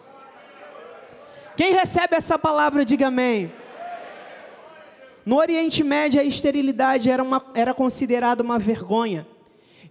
Quem 1.56 1.74
recebe 1.74 2.16
essa 2.16 2.40
palavra, 2.40 2.84
diga 2.84 3.08
amém. 3.08 3.61
No 5.26 5.38
Oriente 5.38 5.84
Médio, 5.84 6.20
a 6.20 6.24
esterilidade 6.24 7.10
era, 7.10 7.22
uma, 7.22 7.46
era 7.54 7.74
considerada 7.74 8.42
uma 8.42 8.58
vergonha. 8.58 9.28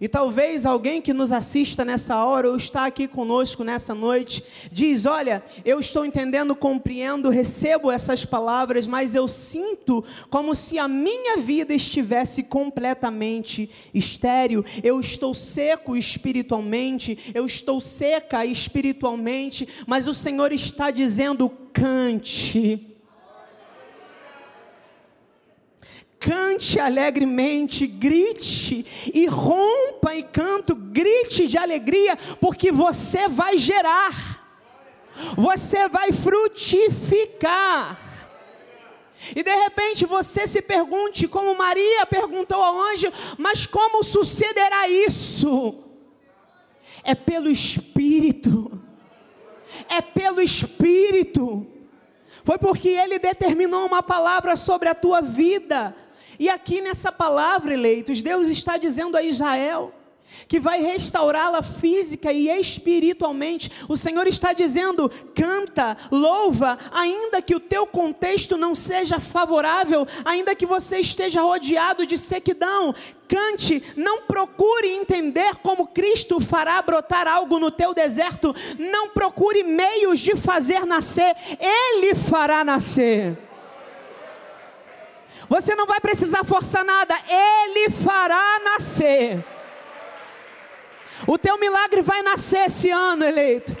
E 0.01 0.07
talvez 0.07 0.65
alguém 0.65 0.99
que 0.99 1.13
nos 1.13 1.31
assista 1.31 1.85
nessa 1.85 2.25
hora 2.25 2.49
ou 2.49 2.57
está 2.57 2.87
aqui 2.87 3.07
conosco 3.07 3.63
nessa 3.63 3.93
noite 3.93 4.43
diz: 4.71 5.05
"Olha, 5.05 5.43
eu 5.63 5.79
estou 5.79 6.03
entendendo, 6.03 6.55
compreendo, 6.55 7.29
recebo 7.29 7.91
essas 7.91 8.25
palavras, 8.25 8.87
mas 8.87 9.13
eu 9.13 9.27
sinto 9.27 10.03
como 10.27 10.55
se 10.55 10.79
a 10.79 10.87
minha 10.87 11.37
vida 11.37 11.71
estivesse 11.71 12.41
completamente 12.41 13.69
estéril. 13.93 14.65
Eu 14.81 14.99
estou 14.99 15.35
seco 15.35 15.95
espiritualmente, 15.95 17.31
eu 17.35 17.45
estou 17.45 17.79
seca 17.79 18.43
espiritualmente, 18.43 19.67
mas 19.85 20.07
o 20.07 20.15
Senhor 20.15 20.51
está 20.51 20.89
dizendo: 20.89 21.47
cante 21.71 22.90
cante 26.21 26.79
alegremente, 26.79 27.87
grite 27.87 28.85
e 29.11 29.25
rompa 29.25 30.15
em 30.15 30.21
canto, 30.21 30.75
grite 30.75 31.47
de 31.47 31.57
alegria, 31.57 32.15
porque 32.39 32.71
você 32.71 33.27
vai 33.27 33.57
gerar, 33.57 34.45
você 35.35 35.89
vai 35.89 36.11
frutificar. 36.11 37.99
E 39.35 39.43
de 39.43 39.55
repente 39.55 40.05
você 40.05 40.47
se 40.47 40.61
pergunte, 40.61 41.27
como 41.27 41.57
Maria 41.57 42.05
perguntou 42.05 42.61
ao 42.61 42.79
anjo, 42.79 43.11
mas 43.37 43.65
como 43.65 44.03
sucederá 44.03 44.87
isso? 44.87 45.83
É 47.03 47.15
pelo 47.15 47.49
Espírito, 47.49 48.79
é 49.89 50.01
pelo 50.01 50.39
Espírito. 50.39 51.65
Foi 52.43 52.57
porque 52.57 52.89
ele 52.89 53.19
determinou 53.19 53.85
uma 53.85 54.01
palavra 54.01 54.55
sobre 54.55 54.89
a 54.89 54.95
tua 54.95 55.21
vida, 55.21 55.95
e 56.41 56.49
aqui 56.49 56.81
nessa 56.81 57.11
palavra, 57.11 57.71
eleitos, 57.71 58.19
Deus 58.23 58.47
está 58.47 58.75
dizendo 58.75 59.15
a 59.15 59.21
Israel 59.21 59.93
que 60.47 60.59
vai 60.59 60.81
restaurá-la 60.81 61.61
física 61.61 62.33
e 62.33 62.49
espiritualmente. 62.49 63.69
O 63.87 63.95
Senhor 63.95 64.25
está 64.25 64.51
dizendo: 64.51 65.07
canta, 65.35 65.95
louva, 66.09 66.79
ainda 66.91 67.43
que 67.43 67.53
o 67.53 67.59
teu 67.59 67.85
contexto 67.85 68.57
não 68.57 68.73
seja 68.73 69.19
favorável, 69.19 70.07
ainda 70.25 70.55
que 70.55 70.65
você 70.65 70.97
esteja 70.97 71.41
rodeado 71.41 72.07
de 72.07 72.17
sequidão. 72.17 72.91
Cante, 73.27 73.83
não 73.95 74.23
procure 74.23 74.89
entender 74.89 75.57
como 75.57 75.85
Cristo 75.85 76.39
fará 76.39 76.81
brotar 76.81 77.27
algo 77.27 77.59
no 77.59 77.69
teu 77.69 77.93
deserto, 77.93 78.51
não 78.79 79.09
procure 79.09 79.61
meios 79.61 80.19
de 80.19 80.35
fazer 80.35 80.87
nascer, 80.87 81.35
Ele 81.59 82.15
fará 82.15 82.63
nascer. 82.63 83.50
Você 85.49 85.75
não 85.75 85.85
vai 85.85 85.99
precisar 85.99 86.43
forçar 86.43 86.85
nada, 86.85 87.15
Ele 87.27 87.89
fará 87.89 88.59
nascer. 88.63 89.43
O 91.27 91.37
teu 91.37 91.57
milagre 91.57 92.01
vai 92.01 92.21
nascer 92.21 92.65
esse 92.65 92.89
ano, 92.89 93.23
eleito. 93.23 93.75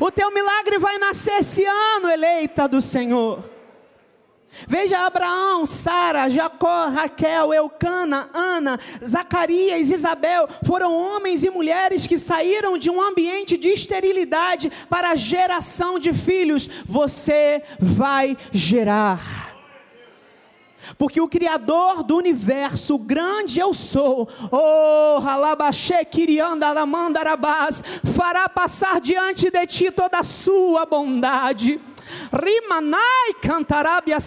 O 0.00 0.10
teu 0.10 0.30
milagre 0.30 0.78
vai 0.78 0.98
nascer 0.98 1.38
esse 1.38 1.64
ano, 1.64 2.10
eleita 2.10 2.68
do 2.68 2.80
Senhor. 2.80 3.42
Veja 4.66 5.00
Abraão, 5.06 5.64
Sara, 5.66 6.28
Jacó, 6.28 6.88
Raquel, 6.88 7.52
Eucana, 7.52 8.28
Ana, 8.34 8.78
Zacarias, 9.04 9.90
Isabel, 9.90 10.48
foram 10.64 10.92
homens 10.92 11.44
e 11.44 11.50
mulheres 11.50 12.06
que 12.06 12.18
saíram 12.18 12.76
de 12.76 12.90
um 12.90 13.00
ambiente 13.00 13.56
de 13.56 13.68
esterilidade 13.68 14.70
para 14.88 15.10
a 15.10 15.16
geração 15.16 15.98
de 15.98 16.12
filhos. 16.12 16.68
Você 16.84 17.62
vai 17.78 18.36
gerar 18.50 19.37
porque 20.96 21.20
o 21.20 21.28
Criador 21.28 22.02
do 22.02 22.16
universo, 22.16 22.98
grande 22.98 23.58
eu 23.58 23.74
sou, 23.74 24.28
oh, 24.50 25.20
Halabaxê, 25.20 26.04
Kiriandalamandarabás, 26.04 27.82
fará 28.16 28.48
passar 28.48 29.00
diante 29.00 29.50
de 29.50 29.66
ti 29.66 29.90
toda 29.90 30.18
a 30.18 30.24
sua 30.24 30.86
bondade 30.86 31.80
Rimanai 32.32 33.34
cantarabia. 33.40 34.18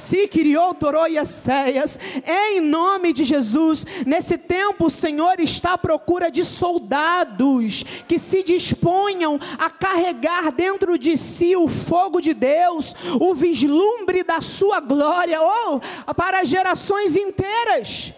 Em 2.25 2.61
nome 2.61 3.13
de 3.13 3.23
Jesus, 3.23 3.85
nesse 4.05 4.37
tempo 4.37 4.85
o 4.85 4.89
Senhor 4.89 5.39
está 5.39 5.73
à 5.73 5.77
procura 5.77 6.31
de 6.31 6.43
soldados 6.43 7.83
que 8.07 8.19
se 8.19 8.43
disponham 8.43 9.39
a 9.57 9.69
carregar 9.69 10.51
dentro 10.51 10.97
de 10.97 11.17
si 11.17 11.55
o 11.55 11.67
fogo 11.67 12.21
de 12.21 12.33
Deus, 12.33 12.95
o 13.19 13.33
vislumbre 13.33 14.23
da 14.23 14.41
sua 14.41 14.79
glória, 14.79 15.41
ou 15.41 15.81
oh, 16.07 16.13
para 16.13 16.43
gerações 16.43 17.15
inteiras. 17.15 18.13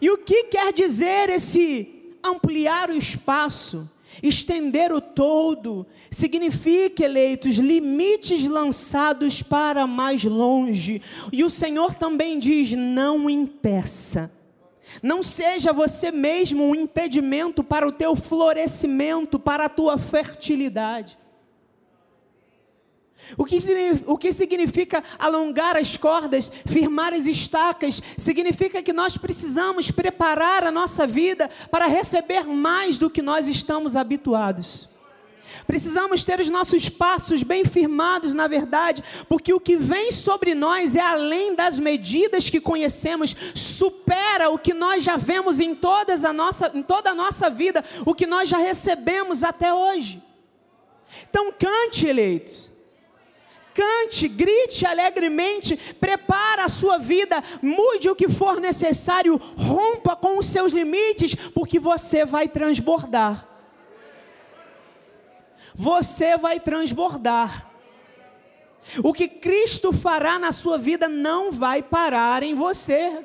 E 0.00 0.10
o 0.10 0.18
que 0.18 0.44
quer 0.44 0.72
dizer 0.72 1.28
esse 1.28 2.16
ampliar 2.22 2.90
o 2.90 2.94
espaço? 2.94 3.88
Estender 4.22 4.92
o 4.92 5.00
todo 5.00 5.86
significa, 6.10 7.04
eleitos, 7.04 7.56
limites 7.56 8.44
lançados 8.44 9.42
para 9.42 9.86
mais 9.86 10.24
longe. 10.24 11.02
E 11.32 11.44
o 11.44 11.50
Senhor 11.50 11.94
também 11.94 12.38
diz: 12.38 12.72
não 12.72 13.28
impeça. 13.28 14.32
Não 15.02 15.22
seja 15.22 15.72
você 15.72 16.10
mesmo 16.10 16.64
um 16.64 16.74
impedimento 16.74 17.62
para 17.62 17.86
o 17.86 17.92
teu 17.92 18.16
florescimento, 18.16 19.38
para 19.38 19.66
a 19.66 19.68
tua 19.68 19.98
fertilidade. 19.98 21.18
O 23.36 23.44
que, 23.44 23.58
o 24.06 24.16
que 24.16 24.32
significa 24.32 25.02
alongar 25.18 25.76
as 25.76 25.96
cordas, 25.96 26.50
firmar 26.66 27.12
as 27.12 27.26
estacas? 27.26 28.02
Significa 28.16 28.82
que 28.82 28.92
nós 28.92 29.16
precisamos 29.16 29.90
preparar 29.90 30.64
a 30.64 30.72
nossa 30.72 31.06
vida 31.06 31.50
para 31.70 31.86
receber 31.86 32.44
mais 32.44 32.98
do 32.98 33.10
que 33.10 33.20
nós 33.20 33.46
estamos 33.48 33.96
habituados. 33.96 34.88
Precisamos 35.66 36.24
ter 36.24 36.40
os 36.40 36.48
nossos 36.48 36.88
passos 36.88 37.42
bem 37.42 37.64
firmados 37.64 38.34
na 38.34 38.46
verdade, 38.46 39.02
porque 39.28 39.52
o 39.52 39.60
que 39.60 39.76
vem 39.76 40.12
sobre 40.12 40.54
nós 40.54 40.94
é 40.94 41.00
além 41.00 41.54
das 41.54 41.78
medidas 41.78 42.50
que 42.50 42.60
conhecemos, 42.60 43.34
supera 43.54 44.50
o 44.50 44.58
que 44.58 44.74
nós 44.74 45.02
já 45.02 45.16
vemos 45.16 45.58
em, 45.58 45.74
todas 45.74 46.24
a 46.24 46.32
nossa, 46.32 46.70
em 46.74 46.82
toda 46.82 47.10
a 47.10 47.14
nossa 47.14 47.48
vida, 47.48 47.82
o 48.04 48.14
que 48.14 48.26
nós 48.26 48.48
já 48.48 48.58
recebemos 48.58 49.42
até 49.42 49.72
hoje. 49.72 50.22
Então 51.30 51.52
cante, 51.52 52.06
eleitos 52.06 52.67
cante, 53.78 54.26
grite 54.26 54.84
alegremente, 54.84 55.76
prepara 56.00 56.64
a 56.64 56.68
sua 56.68 56.98
vida, 56.98 57.40
mude 57.62 58.10
o 58.10 58.16
que 58.16 58.28
for 58.28 58.60
necessário, 58.60 59.36
rompa 59.56 60.16
com 60.16 60.36
os 60.38 60.46
seus 60.46 60.72
limites, 60.72 61.36
porque 61.54 61.78
você 61.78 62.26
vai 62.26 62.48
transbordar. 62.48 63.46
Você 65.72 66.36
vai 66.36 66.58
transbordar. 66.58 67.70
O 69.04 69.12
que 69.12 69.28
Cristo 69.28 69.92
fará 69.92 70.40
na 70.40 70.50
sua 70.50 70.76
vida 70.76 71.08
não 71.08 71.52
vai 71.52 71.80
parar 71.80 72.42
em 72.42 72.56
você. 72.56 73.24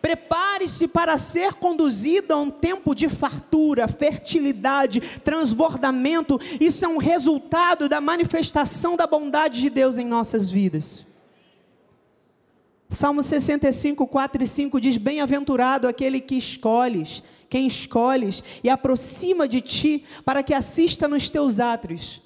Prepare-se 0.00 0.88
para 0.88 1.16
ser 1.18 1.54
conduzido 1.54 2.34
a 2.34 2.40
um 2.40 2.50
tempo 2.50 2.94
de 2.94 3.08
fartura, 3.08 3.88
fertilidade, 3.88 5.00
transbordamento. 5.20 6.38
Isso 6.60 6.84
é 6.84 6.88
um 6.88 6.98
resultado 6.98 7.88
da 7.88 8.00
manifestação 8.00 8.96
da 8.96 9.06
bondade 9.06 9.60
de 9.60 9.70
Deus 9.70 9.98
em 9.98 10.06
nossas 10.06 10.50
vidas. 10.50 11.04
Salmo 12.90 13.22
65, 13.22 14.06
4 14.06 14.42
e 14.42 14.46
5 14.46 14.80
diz: 14.80 14.96
Bem-aventurado 14.96 15.88
aquele 15.88 16.20
que 16.20 16.36
escolhes, 16.36 17.22
quem 17.48 17.66
escolhes 17.66 18.42
e 18.62 18.70
aproxima 18.70 19.48
de 19.48 19.60
ti, 19.60 20.04
para 20.24 20.42
que 20.42 20.54
assista 20.54 21.08
nos 21.08 21.28
teus 21.28 21.60
átrios. 21.60 22.23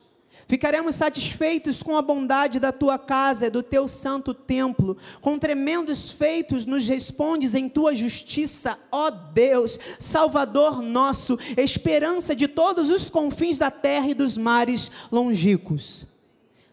Ficaremos 0.49 0.95
satisfeitos 0.95 1.83
com 1.83 1.95
a 1.95 2.01
bondade 2.01 2.59
da 2.59 2.73
tua 2.73 2.99
casa 2.99 3.47
e 3.47 3.51
do 3.51 3.63
teu 3.63 3.87
santo 3.87 4.33
templo. 4.33 4.97
Com 5.21 5.39
tremendos 5.39 6.11
feitos 6.11 6.65
nos 6.65 6.89
respondes 6.89 7.55
em 7.55 7.69
tua 7.69 7.95
justiça, 7.95 8.79
ó 8.91 9.11
Deus, 9.11 9.79
Salvador 9.99 10.81
nosso, 10.81 11.39
esperança 11.55 12.35
de 12.35 12.49
todos 12.49 12.89
os 12.89 13.11
confins 13.11 13.59
da 13.59 13.71
terra 13.71 14.09
e 14.09 14.15
dos 14.15 14.39
mares 14.39 14.91
longínquos. 15.13 16.07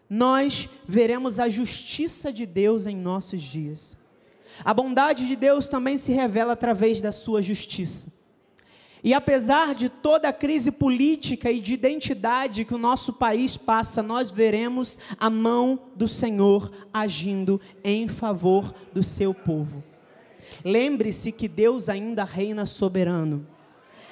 Nós 0.08 0.70
veremos 0.86 1.38
a 1.38 1.46
justiça 1.46 2.32
de 2.32 2.46
Deus 2.46 2.86
em 2.86 2.96
nossos 2.96 3.42
dias. 3.42 3.94
A 4.64 4.72
bondade 4.72 5.28
de 5.28 5.36
Deus 5.36 5.68
também 5.68 5.98
se 5.98 6.12
revela 6.12 6.54
através 6.54 7.02
da 7.02 7.12
sua 7.12 7.42
justiça. 7.42 8.15
E 9.04 9.14
apesar 9.14 9.74
de 9.74 9.88
toda 9.88 10.28
a 10.28 10.32
crise 10.32 10.72
política 10.72 11.50
e 11.50 11.60
de 11.60 11.74
identidade 11.74 12.64
que 12.64 12.74
o 12.74 12.78
nosso 12.78 13.12
país 13.12 13.56
passa, 13.56 14.02
nós 14.02 14.30
veremos 14.30 14.98
a 15.18 15.30
mão 15.30 15.78
do 15.94 16.08
Senhor 16.08 16.72
agindo 16.92 17.60
em 17.84 18.08
favor 18.08 18.74
do 18.92 19.02
seu 19.02 19.32
povo. 19.32 19.84
Lembre-se 20.64 21.30
que 21.30 21.46
Deus 21.46 21.88
ainda 21.88 22.24
reina 22.24 22.66
soberano. 22.66 23.46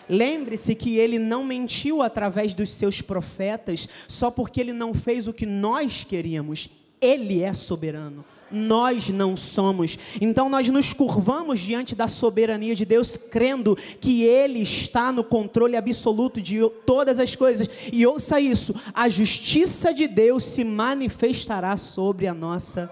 Lembre-se 0.09 0.75
que 0.75 0.97
ele 0.99 1.19
não 1.19 1.45
mentiu 1.45 2.03
através 2.03 2.53
dos 2.53 2.71
seus 2.71 3.01
profetas 3.01 3.89
só 4.07 4.31
porque 4.31 4.61
ele 4.61 4.73
não 4.73 4.93
fez 4.93 5.27
o 5.27 5.33
que 5.33 5.47
nós 5.47 6.05
queríamos. 6.05 6.69
Ele 7.01 7.43
é 7.43 7.53
soberano. 7.53 8.25
Nós 8.55 9.11
não 9.11 9.37
somos. 9.37 9.99
Então 10.21 10.49
nós 10.49 10.69
nos 10.71 10.93
curvamos 10.93 11.61
diante 11.61 11.95
da 11.95 12.09
soberania 12.09 12.75
de 12.75 12.85
Deus, 12.85 13.17
crendo 13.17 13.77
que 14.01 14.23
Ele 14.23 14.61
está 14.61 15.13
no 15.13 15.25
controle 15.25 15.77
absoluto 15.77 16.41
de 16.41 16.59
todas 16.87 17.19
as 17.19 17.35
coisas. 17.35 17.69
E 17.93 18.07
ouça 18.07 18.41
isso: 18.41 18.75
a 18.95 19.09
justiça 19.09 19.93
de 19.93 20.07
Deus 20.07 20.45
se 20.45 20.65
manifestará 20.65 21.77
sobre 21.77 22.27
a 22.27 22.35
nossa 22.35 22.87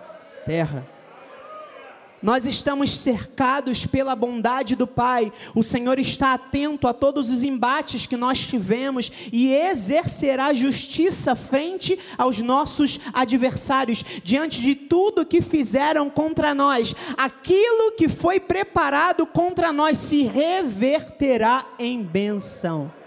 terra. 0.44 0.87
Nós 2.23 2.47
estamos 2.47 2.91
cercados 2.91 3.85
pela 3.85 4.15
bondade 4.15 4.77
do 4.77 4.87
Pai. 4.87 5.33
O 5.55 5.63
Senhor 5.63 5.99
está 5.99 6.35
atento 6.35 6.87
a 6.87 6.93
todos 6.93 7.29
os 7.29 7.43
embates 7.43 8.07
que 8.07 8.17
nós 8.17 8.39
tivemos 8.47 9.11
e 9.33 9.53
exercerá 9.53 10.53
justiça 10.53 11.35
frente 11.35 11.99
aos 12.17 12.41
nossos 12.41 13.01
adversários, 13.13 14.05
diante 14.23 14.61
de 14.61 14.75
tudo 14.75 15.27
que 15.27 15.43
fizeram 15.43 16.09
contra 16.09 16.55
nós. 16.55 16.95
Aquilo 17.17 17.93
que 17.97 18.09
foi 18.09 18.39
preparado 18.39 19.27
contra 19.27 19.73
nós 19.73 19.99
se 19.99 20.23
reverterá 20.23 21.67
em 21.79 22.03
bênção. 22.03 23.02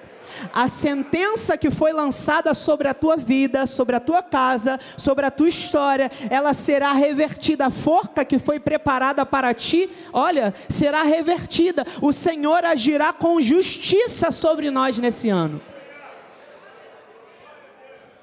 A 0.53 0.69
sentença 0.69 1.57
que 1.57 1.71
foi 1.71 1.91
lançada 1.91 2.53
sobre 2.53 2.87
a 2.87 2.93
tua 2.93 3.17
vida, 3.17 3.65
sobre 3.65 3.95
a 3.95 3.99
tua 3.99 4.21
casa, 4.21 4.79
sobre 4.97 5.25
a 5.25 5.31
tua 5.31 5.49
história, 5.49 6.11
ela 6.29 6.53
será 6.53 6.93
revertida. 6.93 7.67
A 7.67 7.71
forca 7.71 8.25
que 8.25 8.39
foi 8.39 8.59
preparada 8.59 9.25
para 9.25 9.53
ti, 9.53 9.89
olha, 10.13 10.53
será 10.69 11.03
revertida. 11.03 11.85
O 12.01 12.11
Senhor 12.11 12.63
agirá 12.65 13.13
com 13.13 13.41
justiça 13.41 14.31
sobre 14.31 14.69
nós 14.71 14.97
nesse 14.97 15.29
ano. 15.29 15.61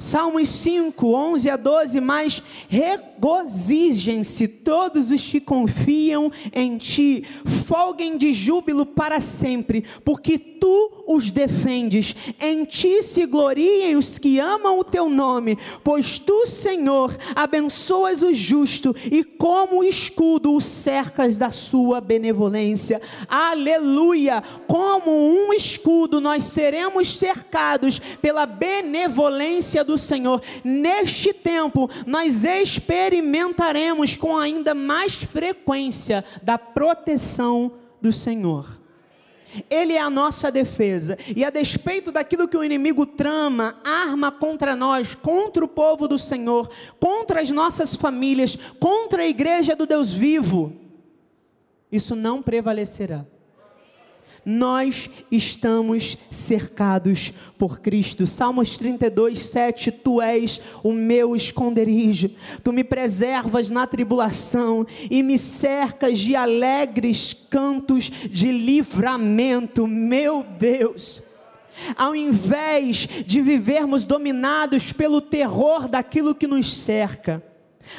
Salmos 0.03 0.49
5, 0.49 1.15
11 1.15 1.49
a 1.49 1.57
12, 1.57 2.01
mas 2.01 2.43
regozijem-se 2.69 4.49
todos 4.49 5.13
os 5.13 5.23
que 5.23 5.41
confiam 5.41 6.29
em 6.53 6.77
ti, 6.77 7.23
folguem 7.73 8.19
de 8.19 8.35
júbilo 8.35 8.85
para 8.85 9.19
sempre, 9.19 9.83
porque 10.05 10.37
tu 10.37 11.05
os 11.07 11.31
defendes, 11.31 12.15
em 12.41 12.65
ti 12.65 13.03
se 13.03 13.27
gloriem 13.27 13.97
os 13.97 14.19
que 14.19 14.39
amam 14.39 14.79
o 14.79 14.85
teu 14.85 15.09
nome, 15.09 15.59
pois 15.83 16.19
tu, 16.19 16.47
Senhor, 16.47 17.17
abençoas 17.35 18.23
o 18.23 18.33
justo 18.33 18.95
e 19.11 19.25
como 19.25 19.83
escudo 19.83 20.55
o 20.55 20.61
cercas 20.61 21.39
da 21.39 21.51
sua 21.51 22.01
benevolência. 22.01 23.01
Aleluia! 23.27 24.43
Como 24.67 25.11
um 25.11 25.53
escudo 25.53 26.21
nós 26.21 26.45
seremos 26.45 27.17
cercados 27.17 27.99
pela 27.99 28.47
benevolência 28.47 29.83
do 29.83 29.97
Senhor. 29.97 30.43
Neste 30.63 31.33
tempo 31.33 31.89
nós 32.07 32.45
experimentaremos 32.45 34.15
com 34.15 34.37
ainda 34.37 34.75
mais 34.75 35.15
frequência 35.15 36.25
da 36.43 36.57
proteção 36.59 37.62
do 38.03 38.13
Senhor. 38.13 38.81
Ele 39.71 39.93
é 39.93 40.01
a 40.01 40.11
nossa 40.11 40.51
defesa. 40.51 41.17
E 41.35 41.45
a 41.45 41.51
despeito 41.51 42.11
daquilo 42.11 42.49
que 42.49 42.57
o 42.57 42.65
inimigo 42.65 43.07
trama, 43.07 43.81
arma 43.85 44.33
contra 44.33 44.75
nós, 44.75 45.15
contra 45.15 45.65
o 45.65 45.69
povo 45.69 46.09
do 46.09 46.19
Senhor, 46.19 46.71
contra 46.99 47.41
as 47.41 47.51
nossas 47.51 47.95
famílias, 47.95 48.57
contra 48.81 49.23
a 49.23 49.29
igreja 49.29 49.77
do 49.77 49.87
Deus 49.87 50.13
vivo, 50.13 50.75
isso 51.91 52.17
não 52.17 52.43
prevalecerá 52.43 53.25
nós 54.45 55.09
estamos 55.31 56.19
cercados 56.31 57.33
por 57.57 57.81
Cristo. 57.81 58.27
Salmos 58.27 58.77
32, 58.77 59.39
7: 59.39 59.91
Tu 59.91 60.21
és 60.21 60.61
o 60.83 60.93
meu 60.93 61.37
esconderijo, 61.37 62.31
tu 62.63 62.73
me 62.73 62.83
preservas 62.83 63.71
na 63.71 63.87
tribulação 63.87 64.87
e 65.11 65.23
me 65.23 65.39
cercas 65.39 66.19
de 66.19 66.35
alegres 66.35 67.35
cantos 67.49 68.11
de 68.11 68.51
livramento, 68.51 69.87
meu 69.87 70.45
Deus. 70.59 71.23
Ao 71.97 72.15
invés 72.15 73.09
de 73.27 73.41
vivermos 73.41 74.05
dominados 74.05 74.93
pelo 74.93 75.21
terror 75.21 75.89
daquilo 75.89 76.35
que 76.35 76.47
nos 76.47 76.73
cerca, 76.73 77.43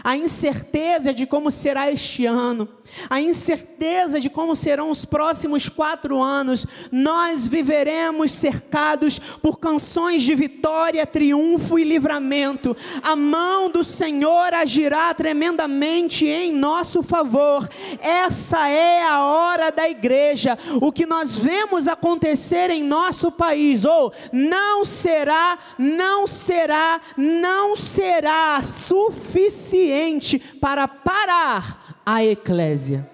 a 0.04 0.16
incerteza 0.16 1.14
de 1.14 1.26
como 1.26 1.52
será 1.52 1.92
este 1.92 2.26
ano, 2.26 2.68
a 3.10 3.22
incerteza 3.22 4.20
de 4.20 4.30
como 4.30 4.56
serão 4.56 4.90
os 4.90 5.06
próximos 5.06 5.70
quatro 5.70 6.22
anos, 6.22 6.66
nós 6.92 7.48
viveremos 7.48 8.32
cercados 8.32 9.20
por 9.20 9.60
canções 9.60 10.24
de 10.24 10.36
vitória, 10.36 11.06
triunfo 11.06 11.78
e 11.78 11.84
livramento. 11.84 12.76
A 13.02 13.16
mão 13.16 13.70
do 13.70 13.84
Senhor 13.84 14.54
agirá 14.54 15.14
tremendamente 15.14 16.26
em 16.26 16.54
nosso 16.54 17.02
favor. 17.04 17.70
Essa 18.00 18.68
é 18.68 19.04
a 19.04 19.24
hora 19.26 19.72
da 19.72 19.90
igreja. 19.90 20.58
O 20.82 20.92
que 20.92 21.06
nós 21.06 21.38
vemos 21.38 21.88
acontecer 21.88 22.70
em 22.70 22.84
nosso 22.84 23.32
país, 23.32 23.86
ou 23.86 24.08
oh, 24.08 24.12
não 24.32 24.86
será, 24.86 25.58
não 25.78 26.28
será, 26.28 27.00
não 27.18 27.76
será 27.76 28.62
suficiente 28.64 30.40
para 30.40 30.88
parar 30.88 31.83
a 32.06 32.24
eclésia. 32.24 33.10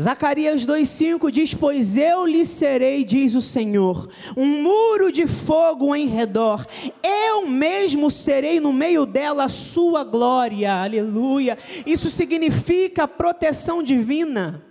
Zacarias 0.00 0.66
2,5 0.66 1.30
diz: 1.30 1.54
Pois 1.54 1.96
eu 1.96 2.26
lhe 2.26 2.44
serei, 2.44 3.02
diz 3.02 3.34
o 3.34 3.40
Senhor, 3.40 4.08
um 4.36 4.62
muro 4.62 5.10
de 5.10 5.26
fogo 5.26 5.94
em 5.94 6.06
redor, 6.06 6.66
eu 7.02 7.48
mesmo 7.48 8.10
serei 8.10 8.60
no 8.60 8.72
meio 8.72 9.06
dela 9.06 9.44
a 9.44 9.48
sua 9.48 10.04
glória, 10.04 10.82
aleluia. 10.82 11.56
Isso 11.86 12.10
significa 12.10 13.08
proteção 13.08 13.82
divina. 13.82 14.62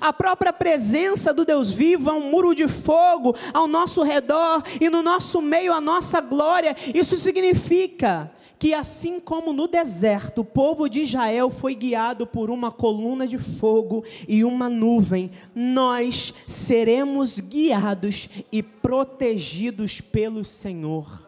A 0.00 0.12
própria 0.12 0.52
presença 0.52 1.32
do 1.32 1.44
Deus 1.44 1.72
vivo 1.72 2.10
é 2.10 2.12
um 2.12 2.30
muro 2.30 2.54
de 2.54 2.68
fogo 2.68 3.34
ao 3.52 3.66
nosso 3.66 4.02
redor 4.02 4.62
e 4.80 4.88
no 4.90 5.02
nosso 5.02 5.40
meio 5.40 5.72
a 5.72 5.80
nossa 5.80 6.20
glória. 6.20 6.76
Isso 6.94 7.16
significa 7.16 8.30
que 8.60 8.74
assim 8.74 9.18
como 9.18 9.54
no 9.54 9.66
deserto 9.66 10.42
o 10.42 10.44
povo 10.44 10.86
de 10.86 11.00
Israel 11.00 11.50
foi 11.50 11.74
guiado 11.74 12.26
por 12.26 12.50
uma 12.50 12.70
coluna 12.70 13.26
de 13.26 13.38
fogo 13.38 14.04
e 14.28 14.44
uma 14.44 14.68
nuvem, 14.68 15.30
nós 15.54 16.34
seremos 16.46 17.40
guiados 17.40 18.28
e 18.52 18.62
protegidos 18.62 20.02
pelo 20.02 20.44
Senhor. 20.44 21.26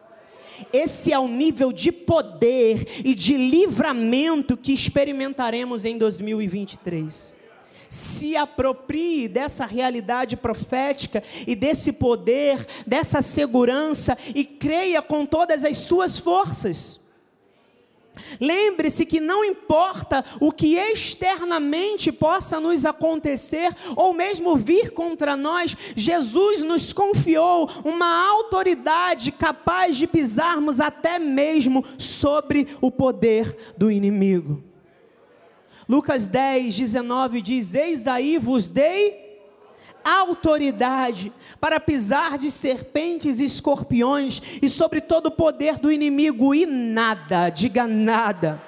Esse 0.71 1.11
é 1.11 1.17
o 1.17 1.27
nível 1.27 1.73
de 1.73 1.91
poder 1.91 3.01
e 3.03 3.15
de 3.15 3.35
livramento 3.35 4.55
que 4.55 4.71
experimentaremos 4.71 5.85
em 5.85 5.97
2023 5.97 7.33
se 7.89 8.35
aproprie 8.35 9.27
dessa 9.27 9.67
realidade 9.67 10.35
profética 10.35 11.21
e 11.45 11.55
desse 11.55 11.93
poder, 11.93 12.65
dessa 12.87 13.21
segurança 13.21 14.17
e 14.33 14.43
creia 14.43 14.99
com 14.99 15.27
todas 15.27 15.63
as 15.63 15.77
suas 15.77 16.17
forças. 16.17 17.02
Lembre-se 18.39 19.05
que 19.05 19.19
não 19.19 19.43
importa 19.43 20.23
o 20.39 20.51
que 20.51 20.75
externamente 20.75 22.11
possa 22.11 22.59
nos 22.59 22.85
acontecer 22.85 23.75
ou 23.95 24.13
mesmo 24.13 24.55
vir 24.55 24.91
contra 24.91 25.35
nós, 25.35 25.75
Jesus 25.95 26.61
nos 26.61 26.93
confiou 26.93 27.69
uma 27.83 28.27
autoridade 28.29 29.31
capaz 29.31 29.97
de 29.97 30.07
pisarmos 30.07 30.79
até 30.79 31.17
mesmo 31.17 31.83
sobre 31.97 32.67
o 32.81 32.91
poder 32.91 33.55
do 33.77 33.91
inimigo. 33.91 34.63
Lucas 35.87 36.27
10, 36.27 36.75
19 36.75 37.41
diz: 37.41 37.75
Eis 37.75 38.07
aí 38.07 38.37
vos 38.37 38.69
dei 38.69 39.32
autoridade 40.03 41.31
para 41.59 41.79
pisar 41.79 42.37
de 42.37 42.51
serpentes 42.51 43.39
e 43.39 43.45
escorpiões 43.45 44.41
e 44.61 44.69
sobre 44.69 45.01
todo 45.01 45.27
o 45.27 45.31
poder 45.31 45.77
do 45.77 45.91
inimigo, 45.91 46.53
e 46.53 46.65
nada, 46.65 47.49
diga 47.49 47.87
nada, 47.87 48.61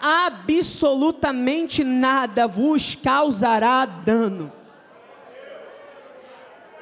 absolutamente 0.00 1.84
nada 1.84 2.46
vos 2.46 2.94
causará 2.94 3.84
dano. 3.84 4.52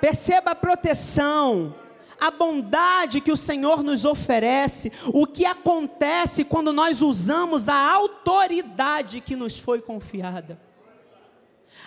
Perceba 0.00 0.52
a 0.52 0.54
proteção, 0.54 1.74
a 2.20 2.30
bondade 2.30 3.20
que 3.20 3.32
o 3.32 3.36
Senhor 3.36 3.82
nos 3.82 4.04
oferece, 4.04 4.92
o 5.06 5.26
que 5.26 5.44
acontece 5.44 6.44
quando 6.44 6.72
nós 6.72 7.00
usamos 7.00 7.68
a 7.68 7.76
autoridade 7.76 9.20
que 9.20 9.36
nos 9.36 9.58
foi 9.58 9.80
confiada. 9.80 10.67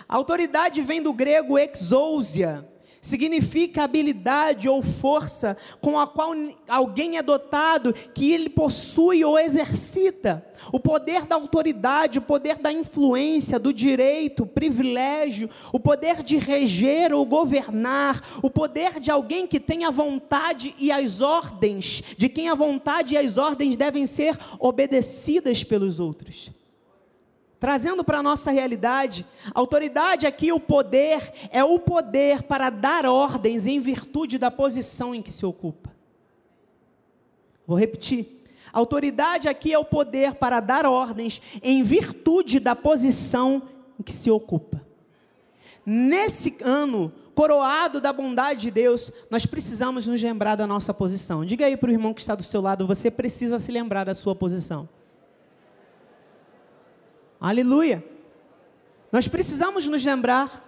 A 0.07 0.15
autoridade 0.15 0.81
vem 0.81 1.01
do 1.01 1.13
grego 1.13 1.57
exousia, 1.57 2.67
significa 3.01 3.83
habilidade 3.83 4.69
ou 4.69 4.83
força 4.83 5.57
com 5.81 5.99
a 5.99 6.05
qual 6.05 6.33
alguém 6.69 7.17
é 7.17 7.23
dotado, 7.23 7.91
que 7.91 8.31
ele 8.31 8.49
possui 8.49 9.25
ou 9.25 9.39
exercita. 9.39 10.45
O 10.71 10.79
poder 10.79 11.25
da 11.25 11.35
autoridade, 11.35 12.19
o 12.19 12.21
poder 12.21 12.59
da 12.59 12.71
influência, 12.71 13.57
do 13.57 13.73
direito, 13.73 14.45
privilégio, 14.45 15.49
o 15.73 15.79
poder 15.79 16.21
de 16.21 16.37
reger 16.37 17.11
ou 17.11 17.25
governar, 17.25 18.21
o 18.43 18.49
poder 18.49 18.99
de 18.99 19.09
alguém 19.09 19.47
que 19.47 19.59
tem 19.59 19.83
a 19.83 19.89
vontade 19.89 20.75
e 20.77 20.91
as 20.91 21.21
ordens, 21.21 22.03
de 22.15 22.29
quem 22.29 22.47
a 22.47 22.55
vontade 22.55 23.15
e 23.15 23.17
as 23.17 23.39
ordens 23.39 23.75
devem 23.75 24.05
ser 24.05 24.37
obedecidas 24.59 25.63
pelos 25.63 25.99
outros. 25.99 26.60
Trazendo 27.61 28.03
para 28.03 28.17
a 28.17 28.23
nossa 28.23 28.49
realidade, 28.49 29.23
autoridade 29.53 30.25
aqui, 30.25 30.51
o 30.51 30.59
poder, 30.59 31.31
é 31.51 31.63
o 31.63 31.77
poder 31.77 32.41
para 32.41 32.71
dar 32.71 33.05
ordens 33.05 33.67
em 33.67 33.79
virtude 33.79 34.39
da 34.39 34.49
posição 34.49 35.13
em 35.13 35.21
que 35.21 35.31
se 35.31 35.45
ocupa. 35.45 35.91
Vou 37.67 37.77
repetir. 37.77 38.43
Autoridade 38.73 39.47
aqui 39.47 39.71
é 39.71 39.77
o 39.77 39.85
poder 39.85 40.33
para 40.33 40.59
dar 40.59 40.87
ordens 40.87 41.39
em 41.61 41.83
virtude 41.83 42.59
da 42.59 42.75
posição 42.75 43.61
em 43.99 44.01
que 44.01 44.11
se 44.11 44.31
ocupa. 44.31 44.83
Nesse 45.85 46.57
ano, 46.63 47.13
coroado 47.35 48.01
da 48.01 48.11
bondade 48.11 48.61
de 48.61 48.71
Deus, 48.71 49.11
nós 49.29 49.45
precisamos 49.45 50.07
nos 50.07 50.19
lembrar 50.19 50.55
da 50.55 50.65
nossa 50.65 50.95
posição. 50.95 51.45
Diga 51.45 51.67
aí 51.67 51.77
para 51.77 51.89
o 51.89 51.93
irmão 51.93 52.11
que 52.11 52.21
está 52.21 52.33
do 52.33 52.41
seu 52.41 52.59
lado, 52.59 52.87
você 52.87 53.11
precisa 53.11 53.59
se 53.59 53.71
lembrar 53.71 54.03
da 54.03 54.15
sua 54.15 54.33
posição. 54.35 54.89
Aleluia. 57.41 58.05
Nós 59.11 59.27
precisamos 59.27 59.87
nos 59.87 60.05
lembrar. 60.05 60.63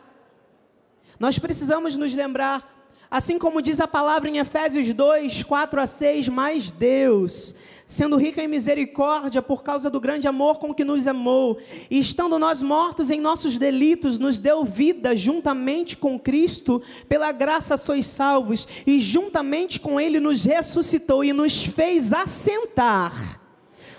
Nós 1.19 1.37
precisamos 1.37 1.95
nos 1.95 2.15
lembrar. 2.15 2.67
Assim 3.11 3.37
como 3.37 3.61
diz 3.61 3.79
a 3.79 3.87
palavra 3.87 4.27
em 4.27 4.39
Efésios 4.39 4.91
2, 4.91 5.43
4 5.43 5.79
a 5.79 5.85
6, 5.85 6.29
mas 6.29 6.71
Deus, 6.71 7.53
sendo 7.85 8.17
rica 8.17 8.41
em 8.41 8.47
misericórdia 8.47 9.39
por 9.39 9.61
causa 9.61 9.87
do 9.87 10.01
grande 10.01 10.27
amor 10.27 10.57
com 10.57 10.73
que 10.73 10.83
nos 10.83 11.05
amou, 11.05 11.59
e 11.91 11.99
estando 11.99 12.39
nós 12.39 12.63
mortos 12.63 13.11
em 13.11 13.21
nossos 13.21 13.55
delitos, 13.55 14.17
nos 14.17 14.39
deu 14.39 14.65
vida 14.65 15.15
juntamente 15.15 15.95
com 15.95 16.17
Cristo, 16.17 16.81
pela 17.07 17.31
graça 17.31 17.77
sois 17.77 18.07
salvos, 18.07 18.67
e 18.87 18.99
juntamente 18.99 19.79
com 19.79 20.01
Ele 20.01 20.19
nos 20.19 20.43
ressuscitou 20.43 21.23
e 21.23 21.33
nos 21.33 21.63
fez 21.63 22.13
assentar 22.13 23.42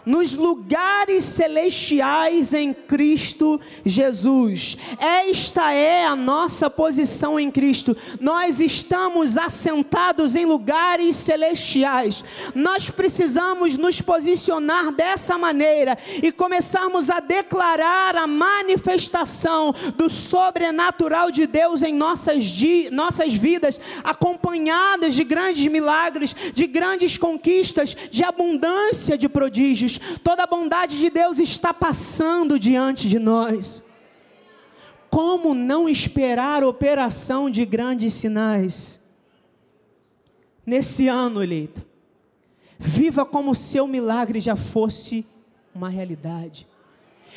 nos 0.04 0.34
lugares 0.34 1.24
celestiais 1.24 2.52
em 2.52 2.72
Cristo 2.72 3.60
Jesus. 3.84 4.76
Esta 4.98 5.72
é 5.72 6.04
a 6.04 6.14
nossa 6.14 6.68
posição 6.68 7.38
em 7.40 7.50
Cristo. 7.50 7.96
Nós 8.20 8.60
estamos 8.60 9.38
assentados 9.38 10.34
em 10.36 10.44
lugares 10.44 11.16
celestiais. 11.16 12.22
Nós 12.54 12.90
precisamos 12.90 13.78
nos 13.78 14.00
posicionar 14.00 14.92
dessa 14.92 15.38
maneira 15.38 15.96
e 16.22 16.30
começarmos 16.30 17.08
a 17.10 17.20
declarar 17.20 18.16
a 18.16 18.26
manifestação 18.26 19.74
do 19.96 20.10
sobrenatural 20.10 21.30
de 21.30 21.46
Deus 21.46 21.82
em 21.82 21.94
nossas, 21.94 22.44
nossas 22.92 23.34
vidas, 23.34 23.80
acompanhadas 24.02 25.14
de 25.14 25.24
grandes 25.24 25.66
milagres, 25.68 26.34
de 26.52 26.66
grandes 26.66 27.16
conquistas, 27.16 27.96
de 28.10 28.22
abundância 28.22 29.16
de 29.16 29.28
prodígios 29.28 29.93
toda 30.22 30.44
a 30.44 30.46
bondade 30.46 30.98
de 30.98 31.10
Deus 31.10 31.38
está 31.38 31.72
passando 31.72 32.58
diante 32.58 33.08
de 33.08 33.18
nós. 33.18 33.82
Como 35.10 35.54
não 35.54 35.88
esperar 35.88 36.64
operação 36.64 37.48
de 37.48 37.64
grandes 37.64 38.14
sinais? 38.14 39.00
Nesse 40.66 41.08
ano, 41.08 41.42
eleito, 41.42 41.84
viva 42.78 43.24
como 43.24 43.52
o 43.52 43.54
seu 43.54 43.86
milagre 43.86 44.40
já 44.40 44.56
fosse 44.56 45.26
uma 45.74 45.88
realidade. 45.88 46.66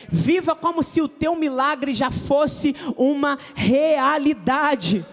Viva 0.09 0.55
como 0.55 0.83
se 0.83 1.01
o 1.01 1.07
teu 1.07 1.35
milagre 1.35 1.93
já 1.93 2.11
fosse 2.11 2.75
uma 2.95 3.37
realidade. 3.55 5.05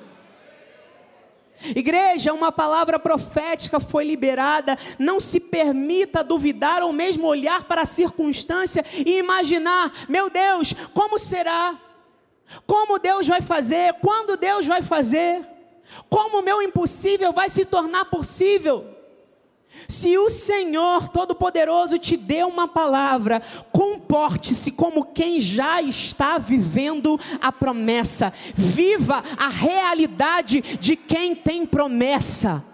Igreja, 1.74 2.32
uma 2.32 2.52
palavra 2.52 2.98
profética 2.98 3.80
foi 3.80 4.04
liberada. 4.04 4.76
Não 4.98 5.20
se 5.20 5.40
permita 5.40 6.24
duvidar 6.24 6.82
ou 6.82 6.92
mesmo 6.92 7.26
olhar 7.26 7.64
para 7.64 7.82
a 7.82 7.86
circunstância 7.86 8.84
e 8.94 9.18
imaginar: 9.18 9.92
meu 10.08 10.28
Deus, 10.30 10.74
como 10.92 11.18
será? 11.18 11.78
Como 12.66 12.98
Deus 12.98 13.26
vai 13.26 13.40
fazer? 13.40 13.94
Quando 13.94 14.36
Deus 14.36 14.66
vai 14.66 14.82
fazer? 14.82 15.44
Como 16.08 16.38
o 16.38 16.42
meu 16.42 16.62
impossível 16.62 17.32
vai 17.32 17.48
se 17.48 17.64
tornar 17.64 18.06
possível? 18.06 18.93
Se 19.88 20.16
o 20.16 20.30
Senhor 20.30 21.08
Todo-Poderoso 21.08 21.98
te 21.98 22.16
deu 22.16 22.48
uma 22.48 22.66
palavra, 22.66 23.42
comporte-se 23.70 24.72
como 24.72 25.04
quem 25.04 25.40
já 25.40 25.82
está 25.82 26.38
vivendo 26.38 27.18
a 27.40 27.52
promessa. 27.52 28.32
Viva 28.54 29.22
a 29.36 29.48
realidade 29.48 30.60
de 30.78 30.96
quem 30.96 31.34
tem 31.34 31.66
promessa. 31.66 32.64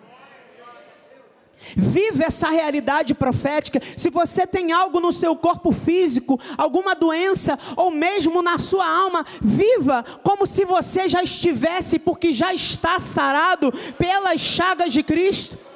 Vive 1.76 2.24
essa 2.24 2.48
realidade 2.48 3.14
profética. 3.14 3.80
Se 3.96 4.10
você 4.10 4.46
tem 4.46 4.72
algo 4.72 4.98
no 4.98 5.12
seu 5.12 5.36
corpo 5.36 5.72
físico, 5.72 6.40
alguma 6.56 6.94
doença, 6.94 7.58
ou 7.76 7.90
mesmo 7.90 8.42
na 8.42 8.58
sua 8.58 8.86
alma, 8.86 9.24
viva 9.40 10.02
como 10.22 10.46
se 10.46 10.64
você 10.64 11.08
já 11.08 11.22
estivesse, 11.22 11.98
porque 11.98 12.32
já 12.32 12.54
está 12.54 12.98
sarado 12.98 13.72
pelas 13.98 14.40
chagas 14.40 14.92
de 14.92 15.02
Cristo. 15.02 15.69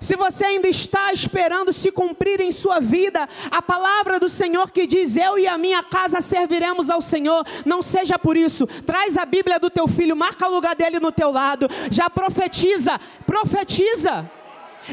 Se 0.00 0.16
você 0.16 0.46
ainda 0.46 0.66
está 0.66 1.12
esperando 1.12 1.74
se 1.74 1.92
cumprir 1.92 2.40
em 2.40 2.50
sua 2.50 2.80
vida 2.80 3.28
a 3.50 3.60
palavra 3.60 4.18
do 4.18 4.30
Senhor 4.30 4.70
que 4.70 4.86
diz: 4.86 5.14
Eu 5.14 5.38
e 5.38 5.46
a 5.46 5.58
minha 5.58 5.82
casa 5.82 6.22
serviremos 6.22 6.88
ao 6.88 7.02
Senhor, 7.02 7.44
não 7.66 7.82
seja 7.82 8.18
por 8.18 8.34
isso. 8.34 8.66
Traz 8.66 9.18
a 9.18 9.26
Bíblia 9.26 9.60
do 9.60 9.68
teu 9.68 9.86
filho, 9.86 10.16
marca 10.16 10.48
o 10.48 10.50
lugar 10.50 10.74
dele 10.74 10.98
no 10.98 11.12
teu 11.12 11.30
lado, 11.30 11.68
já 11.90 12.08
profetiza, 12.08 12.98
profetiza, 13.26 14.28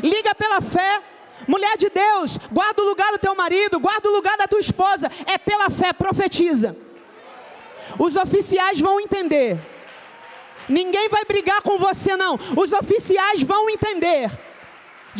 liga 0.03 0.35
pela 0.35 0.59
fé. 0.59 1.01
Mulher 1.47 1.77
de 1.77 1.89
Deus, 1.89 2.37
guarda 2.51 2.81
o 2.81 2.85
lugar 2.85 3.11
do 3.11 3.19
teu 3.19 3.33
marido, 3.33 3.79
guarda 3.79 4.09
o 4.09 4.11
lugar 4.11 4.35
da 4.37 4.47
tua 4.47 4.59
esposa, 4.59 5.09
é 5.25 5.37
pela 5.37 5.69
fé, 5.69 5.93
profetiza. 5.93 6.75
Os 7.97 8.17
oficiais 8.17 8.81
vão 8.81 8.99
entender. 8.99 9.57
Ninguém 10.67 11.07
vai 11.07 11.23
brigar 11.23 11.61
com 11.61 11.77
você, 11.77 12.17
não. 12.17 12.37
Os 12.57 12.73
oficiais 12.73 13.41
vão 13.43 13.69
entender 13.69 14.46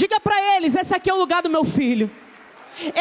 Diga 0.02 0.20
para 0.20 0.38
eles: 0.56 0.76
esse 0.76 0.94
aqui 0.96 1.10
é 1.10 1.14
o 1.14 1.18
lugar 1.18 1.42
do 1.42 1.50
meu 1.50 1.66
filho. 1.66 2.10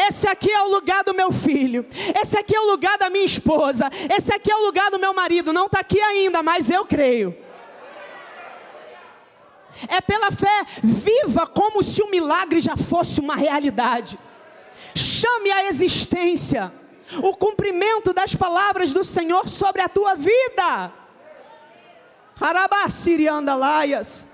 Esse 0.07 0.27
aqui 0.27 0.51
é 0.51 0.61
o 0.63 0.69
lugar 0.69 1.03
do 1.03 1.13
meu 1.13 1.31
filho. 1.31 1.85
Esse 2.19 2.35
aqui 2.35 2.55
é 2.55 2.59
o 2.59 2.71
lugar 2.71 2.97
da 2.97 3.09
minha 3.11 3.25
esposa. 3.25 3.87
Esse 4.17 4.33
aqui 4.33 4.51
é 4.51 4.55
o 4.55 4.65
lugar 4.65 4.89
do 4.89 4.99
meu 4.99 5.13
marido. 5.13 5.53
Não 5.53 5.67
está 5.67 5.79
aqui 5.81 6.01
ainda, 6.01 6.41
mas 6.41 6.71
eu 6.71 6.83
creio. 6.85 7.37
É 9.87 10.01
pela 10.01 10.31
fé, 10.31 10.65
viva 10.83 11.45
como 11.45 11.83
se 11.83 12.01
o 12.01 12.09
milagre 12.09 12.59
já 12.59 12.75
fosse 12.75 13.19
uma 13.19 13.35
realidade. 13.35 14.17
Chame 14.95 15.51
a 15.51 15.65
existência 15.65 16.73
o 17.23 17.35
cumprimento 17.37 18.11
das 18.11 18.35
palavras 18.35 18.91
do 18.91 19.03
Senhor 19.03 19.47
sobre 19.47 19.81
a 19.81 19.89
tua 19.89 20.15
vida. 20.15 20.91
Harabasiriandalaias. 22.39 24.29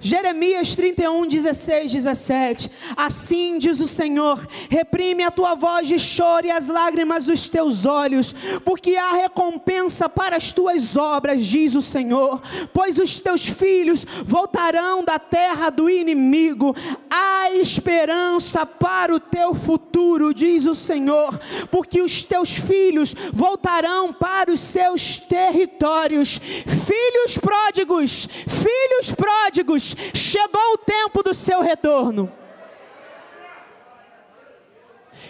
Jeremias 0.00 0.76
31, 0.76 1.26
16, 1.26 1.92
17. 1.92 2.70
Assim 2.96 3.58
diz 3.58 3.80
o 3.80 3.88
Senhor: 3.88 4.46
reprime 4.70 5.24
a 5.24 5.30
tua 5.30 5.54
voz 5.54 5.88
de 5.88 5.98
choro 5.98 6.46
e 6.46 6.50
as 6.50 6.68
lágrimas 6.68 7.24
dos 7.24 7.48
teus 7.48 7.84
olhos, 7.84 8.34
porque 8.64 8.96
há 8.96 9.12
recompensa 9.12 10.08
para 10.08 10.36
as 10.36 10.52
tuas 10.52 10.96
obras, 10.96 11.44
diz 11.44 11.74
o 11.74 11.82
Senhor. 11.82 12.40
Pois 12.72 12.98
os 12.98 13.20
teus 13.20 13.46
filhos 13.46 14.06
voltarão 14.24 15.04
da 15.04 15.18
terra 15.18 15.70
do 15.70 15.90
inimigo, 15.90 16.74
há 17.10 17.50
esperança 17.52 18.64
para 18.64 19.14
o 19.14 19.20
teu 19.20 19.54
futuro, 19.54 20.32
diz 20.32 20.64
o 20.66 20.74
Senhor, 20.74 21.38
porque 21.70 22.00
os 22.00 22.22
teus 22.22 22.54
filhos 22.54 23.14
voltarão 23.32 24.12
para 24.12 24.52
os 24.52 24.60
seus 24.60 25.18
territórios. 25.18 26.38
Filhos 26.38 27.38
pródigos, 27.38 28.28
filhos 28.46 29.12
pródigos 29.12 29.87
chegou 30.14 30.74
o 30.74 30.78
tempo 30.78 31.22
do 31.22 31.34
seu 31.34 31.60
retorno. 31.60 32.32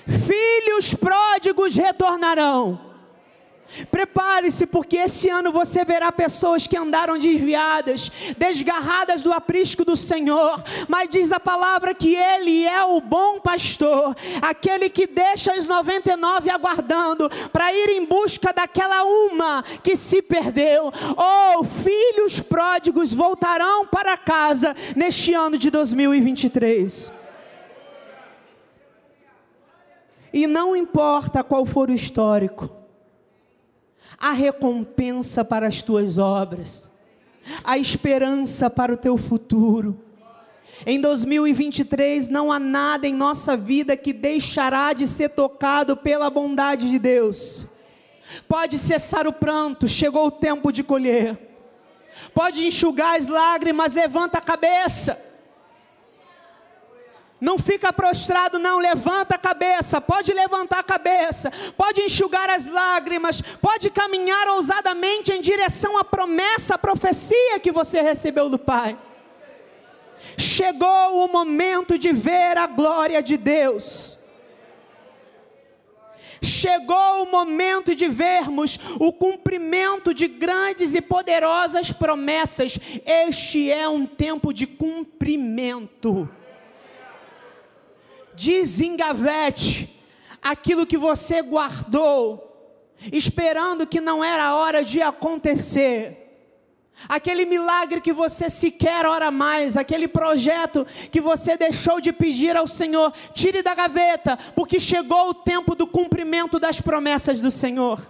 Filhos 0.06 0.94
pródigos 0.94 1.76
retornarão. 1.76 2.87
Prepare-se, 3.90 4.66
porque 4.66 4.96
esse 4.96 5.28
ano 5.28 5.52
você 5.52 5.84
verá 5.84 6.10
pessoas 6.10 6.66
que 6.66 6.76
andaram 6.76 7.18
desviadas, 7.18 8.10
desgarradas 8.36 9.22
do 9.22 9.32
aprisco 9.32 9.84
do 9.84 9.96
Senhor, 9.96 10.62
mas 10.88 11.10
diz 11.10 11.32
a 11.32 11.40
palavra 11.40 11.94
que 11.94 12.14
Ele 12.14 12.64
é 12.64 12.84
o 12.84 13.00
bom 13.00 13.40
pastor, 13.40 14.16
aquele 14.40 14.88
que 14.88 15.06
deixa 15.06 15.52
os 15.58 15.66
99 15.66 16.50
aguardando 16.50 17.30
para 17.52 17.72
ir 17.72 17.90
em 17.90 18.04
busca 18.04 18.52
daquela 18.52 19.04
uma 19.04 19.62
que 19.82 19.96
se 19.96 20.22
perdeu. 20.22 20.92
Oh, 21.16 21.64
filhos 21.64 22.40
pródigos 22.40 23.12
voltarão 23.12 23.86
para 23.86 24.16
casa 24.16 24.74
neste 24.96 25.34
ano 25.34 25.58
de 25.58 25.70
2023. 25.70 27.12
E 30.32 30.46
não 30.46 30.76
importa 30.76 31.42
qual 31.42 31.64
for 31.64 31.88
o 31.88 31.94
histórico, 31.94 32.70
a 34.18 34.32
recompensa 34.32 35.44
para 35.44 35.66
as 35.66 35.82
tuas 35.82 36.18
obras, 36.18 36.90
a 37.62 37.78
esperança 37.78 38.68
para 38.68 38.92
o 38.92 38.96
teu 38.96 39.16
futuro. 39.16 40.04
Em 40.86 41.00
2023 41.00 42.28
não 42.28 42.52
há 42.52 42.58
nada 42.58 43.06
em 43.06 43.14
nossa 43.14 43.56
vida 43.56 43.96
que 43.96 44.12
deixará 44.12 44.92
de 44.92 45.06
ser 45.06 45.30
tocado 45.30 45.96
pela 45.96 46.30
bondade 46.30 46.88
de 46.88 46.98
Deus. 46.98 47.66
Pode 48.46 48.78
cessar 48.78 49.26
o 49.26 49.32
pranto, 49.32 49.88
chegou 49.88 50.26
o 50.26 50.30
tempo 50.30 50.70
de 50.70 50.82
colher. 50.82 51.38
Pode 52.34 52.66
enxugar 52.66 53.16
as 53.16 53.28
lágrimas, 53.28 53.94
levanta 53.94 54.38
a 54.38 54.42
cabeça. 54.42 55.27
Não 57.40 57.56
fica 57.56 57.92
prostrado, 57.92 58.58
não, 58.58 58.80
levanta 58.80 59.36
a 59.36 59.38
cabeça, 59.38 60.00
pode 60.00 60.32
levantar 60.32 60.80
a 60.80 60.82
cabeça, 60.82 61.52
pode 61.76 62.00
enxugar 62.00 62.50
as 62.50 62.68
lágrimas, 62.68 63.40
pode 63.40 63.90
caminhar 63.90 64.48
ousadamente 64.48 65.30
em 65.30 65.40
direção 65.40 65.96
à 65.96 66.02
promessa, 66.02 66.74
à 66.74 66.78
profecia 66.78 67.60
que 67.60 67.70
você 67.70 68.02
recebeu 68.02 68.48
do 68.50 68.58
Pai. 68.58 68.98
Chegou 70.36 71.24
o 71.24 71.28
momento 71.28 71.96
de 71.96 72.12
ver 72.12 72.58
a 72.58 72.66
glória 72.66 73.22
de 73.22 73.36
Deus. 73.36 74.18
Chegou 76.42 77.22
o 77.22 77.30
momento 77.30 77.94
de 77.94 78.08
vermos 78.08 78.80
o 78.98 79.12
cumprimento 79.12 80.12
de 80.12 80.26
grandes 80.26 80.92
e 80.94 81.00
poderosas 81.00 81.92
promessas. 81.92 82.78
Este 83.06 83.70
é 83.70 83.88
um 83.88 84.06
tempo 84.06 84.52
de 84.52 84.66
cumprimento 84.66 86.28
desengavete 88.38 89.88
aquilo 90.40 90.86
que 90.86 90.96
você 90.96 91.42
guardou, 91.42 92.94
esperando 93.12 93.86
que 93.86 94.00
não 94.00 94.22
era 94.22 94.54
hora 94.54 94.84
de 94.84 95.02
acontecer. 95.02 96.24
Aquele 97.08 97.44
milagre 97.44 98.00
que 98.00 98.12
você 98.12 98.48
sequer 98.48 99.06
ora 99.06 99.30
mais, 99.30 99.76
aquele 99.76 100.08
projeto 100.08 100.86
que 101.12 101.20
você 101.20 101.56
deixou 101.56 102.00
de 102.00 102.12
pedir 102.12 102.56
ao 102.56 102.66
Senhor, 102.66 103.12
tire 103.32 103.62
da 103.62 103.74
gaveta, 103.74 104.36
porque 104.54 104.80
chegou 104.80 105.28
o 105.28 105.34
tempo 105.34 105.74
do 105.74 105.86
cumprimento 105.86 106.58
das 106.58 106.80
promessas 106.80 107.40
do 107.40 107.50
Senhor. 107.50 108.00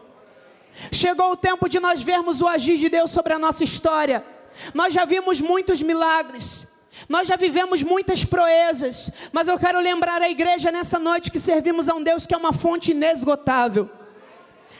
Chegou 0.92 1.32
o 1.32 1.36
tempo 1.36 1.68
de 1.68 1.80
nós 1.80 2.02
vermos 2.02 2.40
o 2.40 2.46
agir 2.46 2.78
de 2.78 2.88
Deus 2.88 3.10
sobre 3.10 3.32
a 3.32 3.38
nossa 3.38 3.64
história. 3.64 4.24
Nós 4.72 4.94
já 4.94 5.04
vimos 5.04 5.40
muitos 5.40 5.82
milagres. 5.82 6.67
Nós 7.08 7.28
já 7.28 7.36
vivemos 7.36 7.82
muitas 7.82 8.24
proezas, 8.24 9.10
mas 9.32 9.48
eu 9.48 9.58
quero 9.58 9.80
lembrar 9.80 10.22
a 10.22 10.30
igreja 10.30 10.72
nessa 10.72 10.98
noite 10.98 11.30
que 11.30 11.38
servimos 11.38 11.88
a 11.88 11.94
um 11.94 12.02
Deus 12.02 12.26
que 12.26 12.34
é 12.34 12.36
uma 12.36 12.52
fonte 12.52 12.92
inesgotável. 12.92 13.97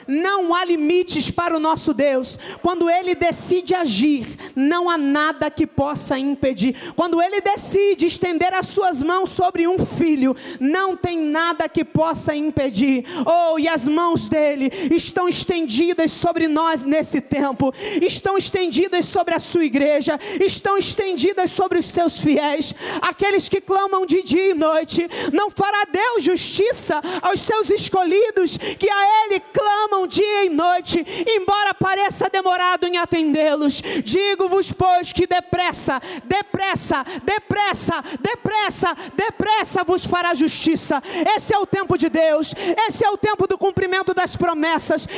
Não 0.06 0.54
há 0.54 0.64
limites 0.64 1.30
para 1.30 1.56
o 1.56 1.60
nosso 1.60 1.92
Deus. 1.92 2.38
Quando 2.62 2.88
Ele 2.88 3.14
decide 3.14 3.74
agir, 3.74 4.26
não 4.54 4.88
há 4.88 4.96
nada 4.96 5.50
que 5.50 5.66
possa 5.66 6.18
impedir. 6.18 6.92
Quando 6.94 7.20
Ele 7.20 7.40
decide 7.40 8.06
estender 8.06 8.52
as 8.54 8.68
suas 8.68 9.02
mãos 9.02 9.30
sobre 9.30 9.66
um 9.66 9.78
filho, 9.78 10.36
não 10.60 10.96
tem 10.96 11.18
nada 11.18 11.68
que 11.68 11.84
possa 11.84 12.34
impedir. 12.34 13.04
Oh, 13.26 13.58
e 13.58 13.68
as 13.68 13.86
mãos 13.86 14.28
dele 14.28 14.70
estão 14.94 15.28
estendidas 15.28 16.12
sobre 16.12 16.48
nós 16.48 16.84
nesse 16.84 17.20
tempo, 17.20 17.72
estão 18.02 18.36
estendidas 18.36 19.06
sobre 19.06 19.34
a 19.34 19.38
sua 19.38 19.64
igreja, 19.64 20.18
estão 20.40 20.76
estendidas 20.76 21.50
sobre 21.50 21.78
os 21.78 21.86
seus 21.86 22.18
fiéis, 22.18 22.74
aqueles 23.00 23.48
que 23.48 23.60
clamam 23.60 24.06
de 24.06 24.22
dia 24.22 24.50
e 24.50 24.54
noite. 24.54 25.08
Não 25.32 25.50
fará 25.50 25.84
Deus 25.90 26.24
justiça 26.24 27.00
aos 27.22 27.40
seus 27.40 27.70
escolhidos 27.70 28.56
que 28.56 28.88
a 28.88 29.24
Ele 29.24 29.40
clamam 29.52 29.87
clamam 29.88 30.06
dia 30.06 30.44
e 30.44 30.50
noite, 30.50 31.04
embora 31.26 31.72
pareça 31.72 32.28
demorado 32.28 32.86
em 32.86 32.98
atendê-los. 32.98 33.80
Digo-vos, 34.04 34.70
pois, 34.70 35.12
que 35.12 35.26
depressa, 35.26 36.00
depressa, 36.24 37.04
depressa, 37.22 38.04
depressa, 38.20 38.94
depressa 39.14 39.84
vos 39.84 40.04
fará 40.04 40.34
justiça. 40.34 41.02
Esse 41.36 41.54
é 41.54 41.58
o 41.58 41.66
tempo 41.66 41.96
de 41.96 42.08
Deus, 42.08 42.54
esse 42.86 43.04
é 43.04 43.10
o 43.10 43.16
tempo 43.16 43.46
do 43.46 43.56
cumprimento 43.56 44.12
das 44.12 44.36
promessas, 44.36 45.08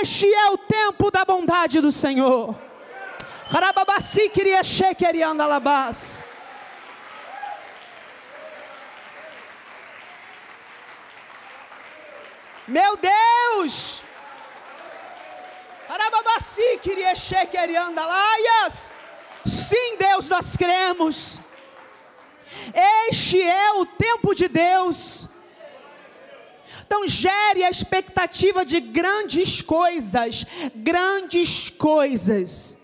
este 0.00 0.26
é 0.32 0.50
o 0.50 0.58
tempo 0.58 1.10
da 1.10 1.24
bondade 1.24 1.80
do 1.80 1.90
Senhor. 1.90 2.54
Queria. 4.30 4.60
Meu 12.66 12.98
Deus! 12.98 14.07
Sim, 19.44 19.96
Deus, 19.98 20.28
nós 20.28 20.56
cremos. 20.56 21.40
Este 23.08 23.42
é 23.42 23.72
o 23.72 23.86
tempo 23.86 24.34
de 24.34 24.48
Deus. 24.48 25.28
Então 26.86 27.06
gere 27.06 27.64
a 27.64 27.70
expectativa 27.70 28.64
de 28.64 28.80
grandes 28.80 29.62
coisas, 29.62 30.44
grandes 30.74 31.70
coisas. 31.70 32.78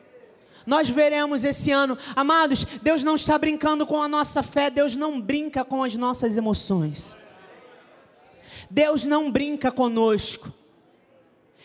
Nós 0.67 0.89
veremos 0.89 1.45
esse 1.45 1.71
ano, 1.71 1.97
amados, 2.17 2.65
Deus 2.83 3.05
não 3.05 3.17
está 3.17 3.37
brincando 3.37 3.87
com 3.87 4.03
a 4.03 4.09
nossa 4.09 4.43
fé, 4.43 4.71
Deus 4.71 4.97
não 4.97 5.21
brinca 5.21 5.65
com 5.65 5.85
as 5.85 5.95
nossas 5.95 6.39
emoções. 6.39 7.17
Deus 8.71 9.05
não 9.05 9.31
brinca 9.31 9.71
conosco. 9.71 10.53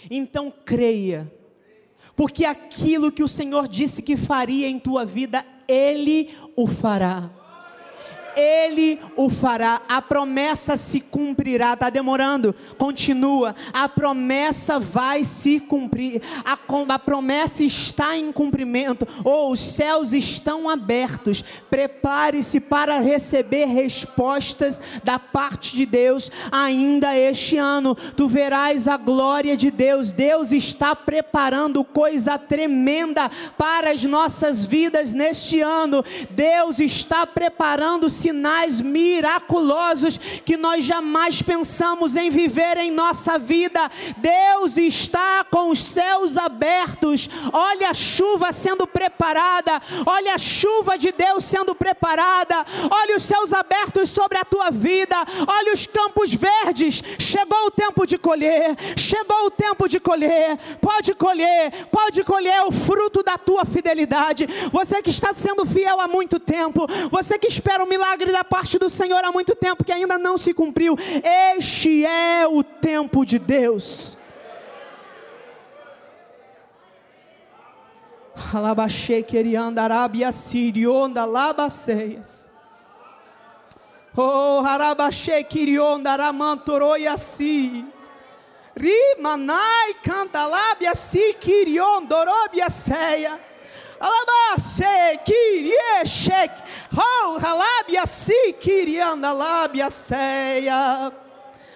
Então 0.09 0.53
creia, 0.65 1.31
porque 2.15 2.45
aquilo 2.45 3.11
que 3.11 3.23
o 3.23 3.27
Senhor 3.27 3.67
disse 3.67 4.01
que 4.01 4.15
faria 4.15 4.67
em 4.67 4.79
tua 4.79 5.05
vida, 5.05 5.45
Ele 5.67 6.29
o 6.55 6.67
fará. 6.67 7.38
Ele 8.35 8.99
o 9.15 9.29
fará, 9.29 9.81
a 9.87 10.01
promessa 10.01 10.77
se 10.77 10.99
cumprirá. 10.99 11.73
Está 11.73 11.89
demorando? 11.89 12.55
Continua. 12.77 13.55
A 13.73 13.87
promessa 13.87 14.79
vai 14.79 15.23
se 15.23 15.59
cumprir. 15.59 16.21
A, 16.45 16.57
a 16.93 16.99
promessa 16.99 17.63
está 17.63 18.17
em 18.17 18.31
cumprimento. 18.31 19.07
Ou 19.23 19.49
oh, 19.49 19.51
os 19.51 19.59
céus 19.59 20.13
estão 20.13 20.69
abertos. 20.69 21.43
Prepare-se 21.69 22.59
para 22.59 22.99
receber 22.99 23.65
respostas 23.65 24.81
da 25.03 25.19
parte 25.19 25.75
de 25.75 25.85
Deus 25.85 26.31
ainda 26.51 27.17
este 27.17 27.57
ano. 27.57 27.95
Tu 27.95 28.27
verás 28.27 28.87
a 28.87 28.97
glória 28.97 29.55
de 29.55 29.71
Deus. 29.71 30.11
Deus 30.11 30.51
está 30.51 30.95
preparando 30.95 31.83
coisa 31.83 32.37
tremenda 32.37 33.29
para 33.57 33.91
as 33.91 34.03
nossas 34.03 34.65
vidas 34.65 35.13
neste 35.13 35.61
ano. 35.61 36.03
Deus 36.31 36.79
está 36.79 37.25
preparando 37.25 38.09
sinais 38.19 38.81
miraculosos 38.81 40.17
que 40.45 40.57
nós 40.57 40.85
jamais 40.85 41.41
pensamos 41.41 42.15
em 42.15 42.29
viver 42.29 42.77
em 42.77 42.91
nossa 42.91 43.39
vida. 43.39 43.89
Deus 44.17 44.77
está 44.77 45.43
com 45.43 45.69
os 45.69 45.83
céus 45.83 46.37
abertos. 46.37 47.29
Olha 47.51 47.89
a 47.89 47.93
chuva 47.93 48.51
sendo 48.51 48.85
preparada. 48.85 49.81
Olha 50.05 50.35
a 50.35 50.37
chuva 50.37 50.97
de 50.97 51.11
Deus 51.11 51.43
sendo 51.45 51.73
preparada. 51.73 52.65
Olha 52.91 53.17
os 53.17 53.23
céus 53.23 53.53
abertos 53.53 54.09
sobre 54.09 54.37
a 54.37 54.45
tua 54.45 54.69
vida. 54.69 55.15
Olha 55.47 55.73
os 55.73 55.85
campos 55.85 56.33
verdes. 56.33 57.01
Chegou 57.17 57.65
o 57.67 57.71
tempo 57.71 58.05
de 58.05 58.17
colher. 58.17 58.75
Chegou 58.97 59.45
o 59.45 59.51
tempo 59.51 59.87
de 59.87 59.99
colher. 59.99 60.57
Pode 60.81 61.13
colher. 61.13 61.71
Pode 61.91 62.23
colher 62.23 62.61
o 62.63 62.71
fruto 62.71 63.23
da 63.23 63.37
tua 63.37 63.65
fidelidade. 63.65 64.47
Você 64.71 65.01
que 65.01 65.09
está 65.09 65.33
sendo 65.33 65.65
fiel 65.65 65.99
há 66.01 66.07
muito 66.07 66.39
tempo. 66.39 66.85
Você 67.11 67.37
que 67.37 67.47
espera 67.47 67.83
o 67.83 67.87
milagre 67.87 68.08
milagre 68.09 68.31
da 68.31 68.43
parte 68.43 68.79
do 68.79 68.89
Senhor 68.89 69.23
há 69.23 69.31
muito 69.31 69.55
tempo 69.55 69.83
que 69.83 69.91
ainda 69.91 70.17
não 70.17 70.37
se 70.37 70.53
cumpriu. 70.53 70.95
Este 71.55 72.05
é 72.05 72.47
o 72.47 72.63
tempo 72.63 73.23
de 73.23 73.37
Deus. 73.37 74.17
Alabaxê 78.51 79.21
querianda 79.21 79.83
arábia 79.83 80.31
sirionda 80.31 81.23
labaceias. 81.25 82.49
Oh, 84.17 84.63
harabaxê 84.65 85.43
quirionda 85.43 86.11
aramantoroiasi. 86.11 87.85
Rimanai 88.75 89.93
canta 90.01 90.47
lábia 90.47 90.95
si 90.95 91.35
quiriondorobia 91.35 92.69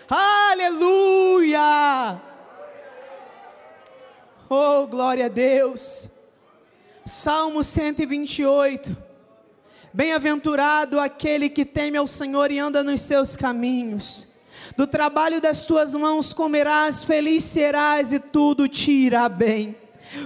Aleluia. 0.09 1.61
Oh, 4.49 4.87
glória 4.87 5.25
a 5.25 5.29
Deus. 5.29 6.09
Salmo 7.05 7.63
128. 7.63 8.95
Bem-aventurado 9.91 10.99
aquele 10.99 11.49
que 11.49 11.65
teme 11.65 11.97
ao 11.97 12.07
Senhor 12.07 12.49
e 12.51 12.59
anda 12.59 12.83
nos 12.83 13.01
seus 13.01 13.35
caminhos. 13.35 14.27
Do 14.77 14.87
trabalho 14.87 15.41
das 15.41 15.65
tuas 15.65 15.93
mãos 15.93 16.31
comerás, 16.31 17.03
feliz 17.03 17.43
serás 17.43 18.13
e 18.13 18.19
tudo 18.19 18.67
te 18.69 18.91
irá 18.91 19.27
bem. 19.27 19.82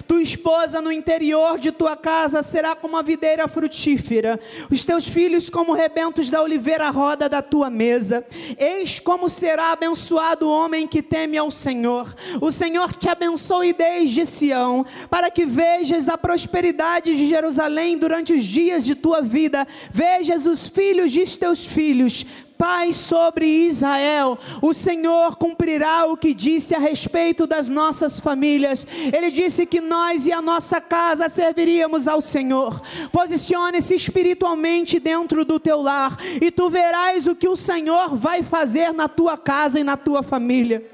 Tua 0.07 0.21
esposa 0.21 0.81
no 0.81 0.91
interior 0.91 1.59
de 1.59 1.71
tua 1.71 1.95
casa 1.95 2.41
será 2.41 2.75
como 2.75 2.97
a 2.97 3.01
videira 3.01 3.47
frutífera, 3.47 4.39
os 4.71 4.83
teus 4.83 5.07
filhos 5.07 5.49
como 5.49 5.73
rebentos 5.73 6.29
da 6.29 6.41
oliveira 6.41 6.89
roda 6.89 7.29
da 7.29 7.41
tua 7.41 7.69
mesa. 7.69 8.25
Eis 8.57 8.99
como 8.99 9.29
será 9.29 9.71
abençoado 9.71 10.47
o 10.47 10.51
homem 10.51 10.87
que 10.87 11.01
teme 11.01 11.37
ao 11.37 11.51
Senhor. 11.51 12.13
O 12.41 12.51
Senhor 12.51 12.93
te 12.93 13.09
abençoe 13.09 13.73
desde 13.73 14.25
Sião, 14.25 14.85
para 15.09 15.29
que 15.29 15.45
vejas 15.45 16.09
a 16.09 16.17
prosperidade 16.17 17.15
de 17.15 17.27
Jerusalém 17.27 17.97
durante 17.97 18.33
os 18.33 18.43
dias 18.43 18.85
de 18.85 18.95
tua 18.95 19.21
vida, 19.21 19.67
vejas 19.91 20.45
os 20.45 20.69
filhos 20.69 21.11
de 21.11 21.27
teus 21.37 21.65
filhos 21.65 22.25
paz 22.57 22.95
sobre 22.95 23.45
Israel. 23.45 24.37
O 24.61 24.73
Senhor 24.73 25.35
cumprirá 25.35 26.05
o 26.05 26.17
que 26.17 26.33
disse 26.33 26.73
a 26.73 26.79
respeito 26.79 27.45
das 27.45 27.69
nossas 27.69 28.19
famílias. 28.19 28.85
Ele 29.13 29.31
disse 29.31 29.65
que 29.65 29.79
nós 29.79 30.25
e 30.25 30.31
a 30.31 30.41
nossa 30.41 30.81
casa 30.81 31.29
serviríamos 31.29 32.07
ao 32.07 32.21
Senhor. 32.21 32.81
Posicione-se 33.11 33.95
espiritualmente 33.95 34.99
dentro 34.99 35.45
do 35.45 35.59
teu 35.59 35.81
lar 35.81 36.17
e 36.41 36.51
tu 36.51 36.69
verás 36.69 37.27
o 37.27 37.35
que 37.35 37.47
o 37.47 37.55
Senhor 37.55 38.15
vai 38.15 38.43
fazer 38.43 38.91
na 38.93 39.07
tua 39.07 39.37
casa 39.37 39.79
e 39.79 39.83
na 39.83 39.95
tua 39.95 40.23
família. 40.23 40.91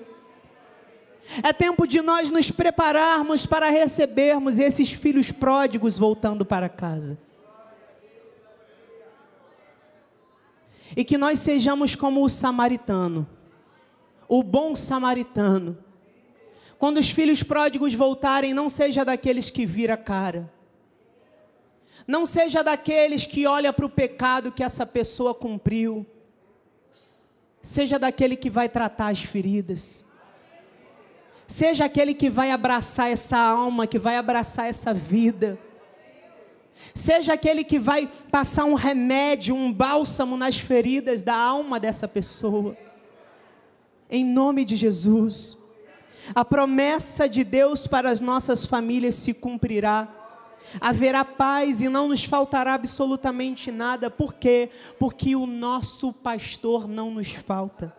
É 1.42 1.54
tempo 1.54 1.88
de 1.88 2.02
nós 2.02 2.30
nos 2.30 2.52
prepararmos 2.52 3.46
para 3.46 3.70
recebermos 3.70 4.60
esses 4.60 4.92
filhos 4.92 5.32
pródigos 5.32 5.98
voltando 5.98 6.46
para 6.46 6.68
casa. 6.68 7.18
E 10.96 11.04
que 11.04 11.18
nós 11.18 11.40
sejamos 11.40 11.96
como 11.96 12.24
o 12.24 12.30
samaritano, 12.30 13.28
o 14.28 14.44
bom 14.44 14.76
samaritano. 14.76 15.78
Quando 16.78 16.98
os 16.98 17.10
filhos 17.10 17.42
pródigos 17.42 17.94
voltarem, 17.94 18.54
não 18.54 18.68
seja 18.68 19.06
daqueles 19.06 19.50
que 19.50 19.66
vira 19.66 19.96
cara. 19.96 20.52
Não 22.06 22.26
seja 22.26 22.62
daqueles 22.64 23.26
que 23.26 23.48
olha 23.48 23.72
para 23.72 23.86
o 23.86 23.90
pecado 23.90 24.52
que 24.52 24.64
essa 24.64 24.86
pessoa 24.86 25.34
cumpriu. 25.34 26.06
Seja 27.62 27.98
daquele 27.98 28.36
que 28.36 28.50
vai 28.50 28.68
tratar 28.68 29.08
as 29.08 29.24
feridas. 29.24 30.04
Seja 31.48 31.86
aquele 31.86 32.14
que 32.14 32.30
vai 32.30 32.52
abraçar 32.52 33.10
essa 33.10 33.38
alma, 33.38 33.88
que 33.88 34.00
vai 34.00 34.18
abraçar 34.18 34.68
essa 34.68 34.94
vida. 34.94 35.58
Seja 36.94 37.34
aquele 37.34 37.64
que 37.64 37.80
vai 37.80 38.08
passar 38.32 38.66
um 38.66 38.74
remédio, 38.74 39.56
um 39.56 39.72
bálsamo 39.72 40.38
nas 40.38 40.58
feridas 40.58 41.24
da 41.24 41.36
alma 41.36 41.80
dessa 41.80 42.08
pessoa. 42.08 42.78
Em 44.10 44.24
nome 44.24 44.64
de 44.66 44.76
Jesus. 44.76 45.58
A 46.34 46.46
promessa 46.46 47.28
de 47.28 47.44
Deus 47.44 47.88
para 47.88 48.10
as 48.10 48.22
nossas 48.22 48.66
famílias 48.66 49.16
se 49.16 49.34
cumprirá. 49.34 50.08
Haverá 50.80 51.26
paz 51.26 51.82
e 51.82 51.90
não 51.90 52.08
nos 52.08 52.24
faltará 52.24 52.74
absolutamente 52.74 53.72
nada. 53.72 54.10
Por 54.10 54.34
quê? 54.34 54.70
Porque 54.98 55.36
o 55.36 55.46
nosso 55.46 56.14
pastor 56.14 56.88
não 56.88 57.12
nos 57.12 57.32
falta. 57.32 57.96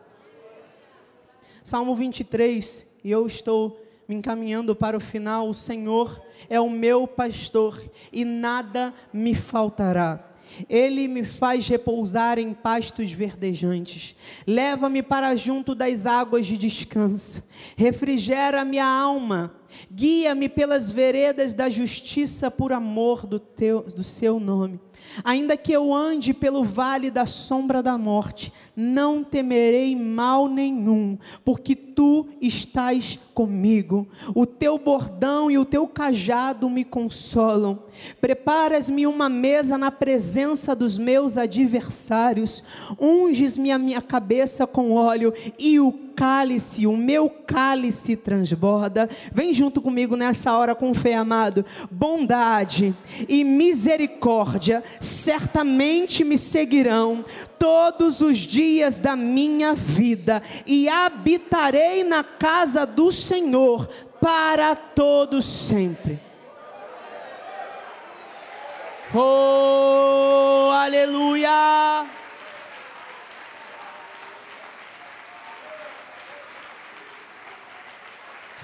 Salmo 1.62 1.95
23, 1.97 2.87
e 3.03 3.11
eu 3.11 3.27
estou 3.27 3.84
me 4.09 4.15
encaminhando 4.17 4.75
para 4.75 4.97
o 4.97 5.01
final, 5.01 5.49
o 5.49 5.55
Senhor 5.55 6.23
é 6.49 6.61
o 6.61 6.71
meu 6.71 7.07
pastor 7.07 7.83
e 8.13 8.25
nada 8.25 8.93
me 9.13 9.35
faltará. 9.35 10.31
Ele 10.69 11.09
me 11.09 11.25
faz 11.25 11.67
repousar 11.67 12.39
em 12.39 12.53
pastos 12.53 13.11
verdejantes, 13.11 14.15
leva-me 14.47 15.03
para 15.03 15.35
junto 15.35 15.75
das 15.75 16.07
águas 16.07 16.47
de 16.47 16.57
descanso, 16.57 17.43
refrigera 17.77 18.65
minha 18.65 18.87
alma, 18.87 19.55
guia-me 19.91 20.49
pelas 20.49 20.91
veredas 20.91 21.55
da 21.55 21.69
justiça 21.69 22.51
por 22.51 22.73
amor 22.73 23.27
do, 23.27 23.41
teu, 23.41 23.83
do 23.83 24.05
seu 24.05 24.39
nome. 24.39 24.81
Ainda 25.23 25.57
que 25.57 25.73
eu 25.73 25.95
ande 25.95 26.35
pelo 26.35 26.65
vale 26.65 27.11
da 27.11 27.27
sombra 27.27 27.83
da 27.83 27.97
morte, 27.97 28.53
não 28.75 29.23
temerei 29.23 29.95
mal 29.95 30.49
nenhum, 30.49 31.17
porque 31.45 31.77
tu 31.77 32.27
estás 32.41 33.19
comigo. 33.33 34.07
O 34.35 34.47
teu 34.47 34.79
bordão 34.79 35.51
e 35.51 35.59
o 35.59 35.65
teu 35.65 35.87
cajado 35.87 36.69
me 36.69 36.85
consolam. 36.85 37.81
Preparas-me 38.21 39.07
uma 39.07 39.29
mesa 39.29 39.79
na 39.79 39.91
presença 39.91 40.75
dos 40.75 40.99
meus 40.99 41.37
adversários. 41.39 42.63
Unges-me 43.01 43.71
a 43.71 43.79
minha 43.79 44.01
cabeça 44.01 44.67
com 44.67 44.93
óleo 44.93 45.33
e 45.59 45.79
o 45.79 46.04
cálice, 46.15 46.87
o 46.87 46.97
meu 46.97 47.29
cálice 47.29 48.17
transborda. 48.17 49.09
Vem 49.33 49.53
junto 49.53 49.83
comigo 49.83 50.17
nessa 50.17 50.57
hora 50.57 50.75
com 50.75 50.95
fé, 50.95 51.15
amado. 51.15 51.65
Bondade 51.91 52.95
e 53.29 53.45
misericórdia 53.45 54.83
certamente 55.01 56.25
me 56.25 56.39
seguirão 56.39 57.25
todos 57.59 58.21
os 58.21 58.39
dias 58.39 59.01
da 59.01 59.17
minha 59.17 59.75
vida 59.75 60.43
e 60.67 60.89
habitarei 60.89 62.05
na 62.05 62.23
casa 62.23 62.87
do 62.87 63.11
Senhor 63.11 63.89
para 64.21 64.75
todos 64.75 65.45
sempre. 65.45 66.19
Oh, 69.15 70.71
aleluia! 70.73 72.24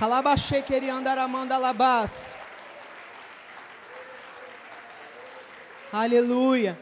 Alabaxê 0.01 0.62
queria 0.62 0.94
andar 0.94 1.18
amanda 1.18 1.57
alabás. 1.57 2.34
Aleluia. 5.92 6.80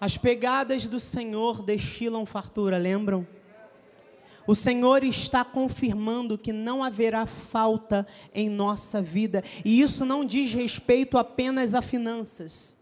As 0.00 0.18
pegadas 0.18 0.88
do 0.88 0.98
Senhor 0.98 1.62
destilam 1.62 2.26
fartura, 2.26 2.78
lembram? 2.78 3.24
O 4.44 4.56
Senhor 4.56 5.04
está 5.04 5.44
confirmando 5.44 6.36
que 6.36 6.52
não 6.52 6.82
haverá 6.82 7.26
falta 7.26 8.04
em 8.34 8.50
nossa 8.50 9.00
vida, 9.00 9.44
e 9.64 9.80
isso 9.80 10.04
não 10.04 10.24
diz 10.24 10.52
respeito 10.52 11.16
apenas 11.16 11.76
a 11.76 11.80
finanças. 11.80 12.76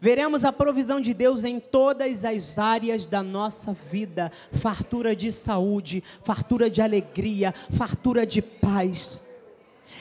Veremos 0.00 0.46
a 0.46 0.52
provisão 0.52 0.98
de 0.98 1.12
Deus 1.12 1.44
em 1.44 1.60
todas 1.60 2.24
as 2.24 2.58
áreas 2.58 3.06
da 3.06 3.22
nossa 3.22 3.76
vida: 3.92 4.32
fartura 4.50 5.14
de 5.14 5.30
saúde, 5.30 6.02
fartura 6.22 6.70
de 6.70 6.80
alegria, 6.80 7.52
fartura 7.68 8.26
de 8.26 8.40
paz. 8.40 9.20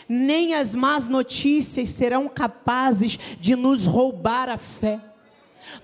Nem 0.08 0.56
as 0.56 0.74
más 0.74 1.10
notícias 1.10 1.90
serão 1.90 2.30
capazes 2.30 3.20
de 3.40 3.56
nos 3.56 3.86
roubar 3.86 4.48
a 4.48 4.58
fé. 4.58 5.02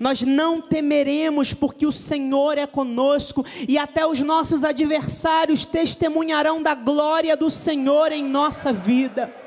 Nós 0.00 0.22
não 0.22 0.62
temeremos, 0.62 1.52
porque 1.52 1.86
o 1.86 1.92
Senhor 1.92 2.56
é 2.56 2.66
conosco, 2.66 3.44
e 3.68 3.76
até 3.76 4.06
os 4.06 4.20
nossos 4.20 4.64
adversários 4.64 5.66
testemunharão 5.66 6.62
da 6.62 6.74
glória 6.74 7.36
do 7.36 7.50
Senhor 7.50 8.10
em 8.10 8.24
nossa 8.24 8.72
vida. 8.72 9.45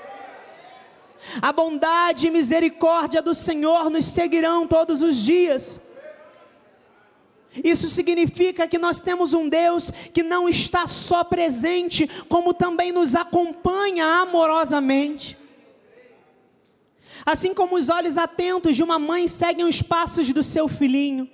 A 1.41 1.51
bondade 1.51 2.27
e 2.27 2.31
misericórdia 2.31 3.21
do 3.21 3.35
Senhor 3.35 3.89
nos 3.89 4.05
seguirão 4.05 4.65
todos 4.65 5.01
os 5.01 5.17
dias. 5.17 5.81
Isso 7.63 7.89
significa 7.89 8.67
que 8.67 8.77
nós 8.77 9.01
temos 9.01 9.33
um 9.33 9.49
Deus 9.49 9.89
que 10.13 10.23
não 10.23 10.47
está 10.47 10.87
só 10.87 11.23
presente, 11.23 12.07
como 12.29 12.53
também 12.53 12.91
nos 12.91 13.15
acompanha 13.15 14.05
amorosamente. 14.21 15.37
Assim 17.25 17.53
como 17.53 17.75
os 17.75 17.89
olhos 17.89 18.17
atentos 18.17 18.75
de 18.75 18.83
uma 18.83 18.97
mãe 18.97 19.27
seguem 19.27 19.65
os 19.65 19.81
passos 19.81 20.31
do 20.31 20.43
seu 20.43 20.67
filhinho. 20.67 21.29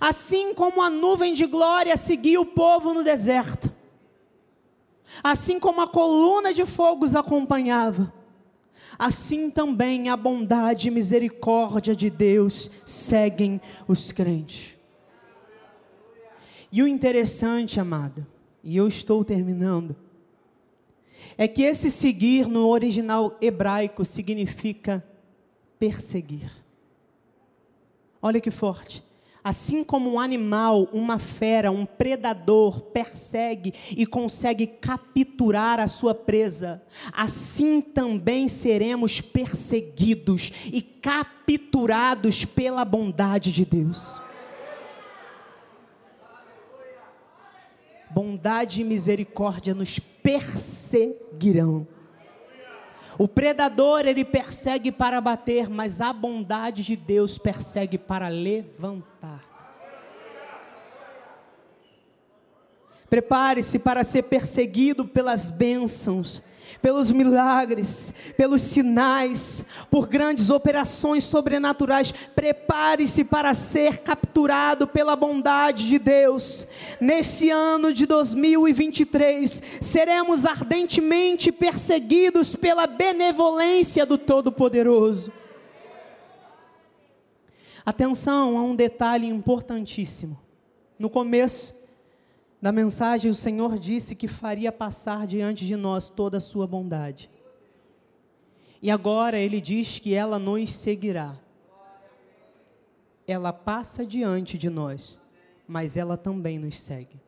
Assim 0.00 0.54
como 0.54 0.80
a 0.80 0.88
nuvem 0.88 1.34
de 1.34 1.46
glória 1.46 1.96
seguia 1.96 2.40
o 2.40 2.46
povo 2.46 2.94
no 2.94 3.02
deserto. 3.02 3.70
Assim 5.22 5.58
como 5.58 5.80
a 5.80 5.88
coluna 5.88 6.54
de 6.54 6.64
fogo 6.64 7.04
os 7.04 7.16
acompanhava. 7.16 8.19
Assim 8.98 9.50
também 9.50 10.08
a 10.08 10.16
bondade 10.16 10.88
e 10.88 10.90
misericórdia 10.90 11.94
de 11.94 12.10
Deus 12.10 12.70
seguem 12.84 13.60
os 13.88 14.12
crentes. 14.12 14.76
E 16.72 16.82
o 16.82 16.88
interessante, 16.88 17.80
amado, 17.80 18.26
e 18.62 18.76
eu 18.76 18.86
estou 18.86 19.24
terminando 19.24 19.96
é 21.36 21.48
que 21.48 21.62
esse 21.62 21.90
seguir 21.90 22.46
no 22.46 22.68
original 22.68 23.36
hebraico 23.40 24.04
significa 24.04 25.04
perseguir. 25.78 26.50
Olha 28.20 28.40
que 28.40 28.50
forte. 28.50 29.02
Assim 29.42 29.82
como 29.82 30.12
um 30.12 30.20
animal, 30.20 30.88
uma 30.92 31.18
fera, 31.18 31.70
um 31.70 31.86
predador 31.86 32.80
persegue 32.80 33.72
e 33.96 34.04
consegue 34.04 34.66
capturar 34.66 35.80
a 35.80 35.86
sua 35.86 36.14
presa, 36.14 36.82
assim 37.12 37.80
também 37.80 38.48
seremos 38.48 39.20
perseguidos 39.20 40.52
e 40.66 40.82
capturados 40.82 42.44
pela 42.44 42.84
bondade 42.84 43.50
de 43.50 43.64
Deus. 43.64 44.20
Bondade 48.10 48.82
e 48.82 48.84
misericórdia 48.84 49.72
nos 49.72 49.98
perseguirão. 49.98 51.86
O 53.20 53.28
predador 53.28 54.06
ele 54.06 54.24
persegue 54.24 54.90
para 54.90 55.20
bater, 55.20 55.68
mas 55.68 56.00
a 56.00 56.10
bondade 56.10 56.82
de 56.82 56.96
Deus 56.96 57.36
persegue 57.36 57.98
para 57.98 58.28
levantar. 58.28 59.44
Prepare-se 63.10 63.78
para 63.78 64.02
ser 64.04 64.22
perseguido 64.22 65.04
pelas 65.04 65.50
bênçãos 65.50 66.42
pelos 66.80 67.10
milagres, 67.10 68.12
pelos 68.36 68.62
sinais, 68.62 69.64
por 69.90 70.06
grandes 70.06 70.50
operações 70.50 71.24
sobrenaturais. 71.24 72.12
Prepare-se 72.12 73.24
para 73.24 73.54
ser 73.54 73.98
capturado 73.98 74.86
pela 74.86 75.16
bondade 75.16 75.88
de 75.88 75.98
Deus. 75.98 76.66
Nesse 77.00 77.50
ano 77.50 77.92
de 77.92 78.06
2023, 78.06 79.62
seremos 79.80 80.46
ardentemente 80.46 81.52
perseguidos 81.52 82.54
pela 82.54 82.86
benevolência 82.86 84.04
do 84.06 84.18
Todo-Poderoso. 84.18 85.32
Atenção 87.84 88.58
a 88.58 88.62
um 88.62 88.76
detalhe 88.76 89.26
importantíssimo. 89.26 90.38
No 90.98 91.08
começo, 91.08 91.79
da 92.60 92.70
mensagem, 92.70 93.30
o 93.30 93.34
Senhor 93.34 93.78
disse 93.78 94.14
que 94.14 94.28
faria 94.28 94.70
passar 94.70 95.26
diante 95.26 95.66
de 95.66 95.76
nós 95.76 96.08
toda 96.08 96.36
a 96.36 96.40
sua 96.40 96.66
bondade. 96.66 97.30
E 98.82 98.90
agora 98.90 99.38
ele 99.38 99.60
diz 99.60 99.98
que 99.98 100.14
ela 100.14 100.38
nos 100.38 100.72
seguirá. 100.72 101.38
Ela 103.26 103.52
passa 103.52 104.04
diante 104.04 104.58
de 104.58 104.68
nós, 104.68 105.20
mas 105.66 105.96
ela 105.96 106.16
também 106.16 106.58
nos 106.58 106.78
segue. 106.78 107.20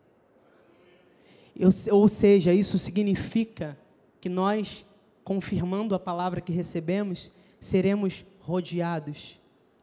Eu, 1.57 1.70
ou 1.91 2.09
seja, 2.09 2.53
isso 2.53 2.78
significa 2.78 3.78
que 4.20 4.28
nós, 4.28 4.85
confirmando 5.22 5.95
a 5.95 5.99
palavra 5.99 6.41
que 6.41 6.53
recebemos, 6.53 7.30
seremos 7.61 8.24
rodeados, 8.41 9.41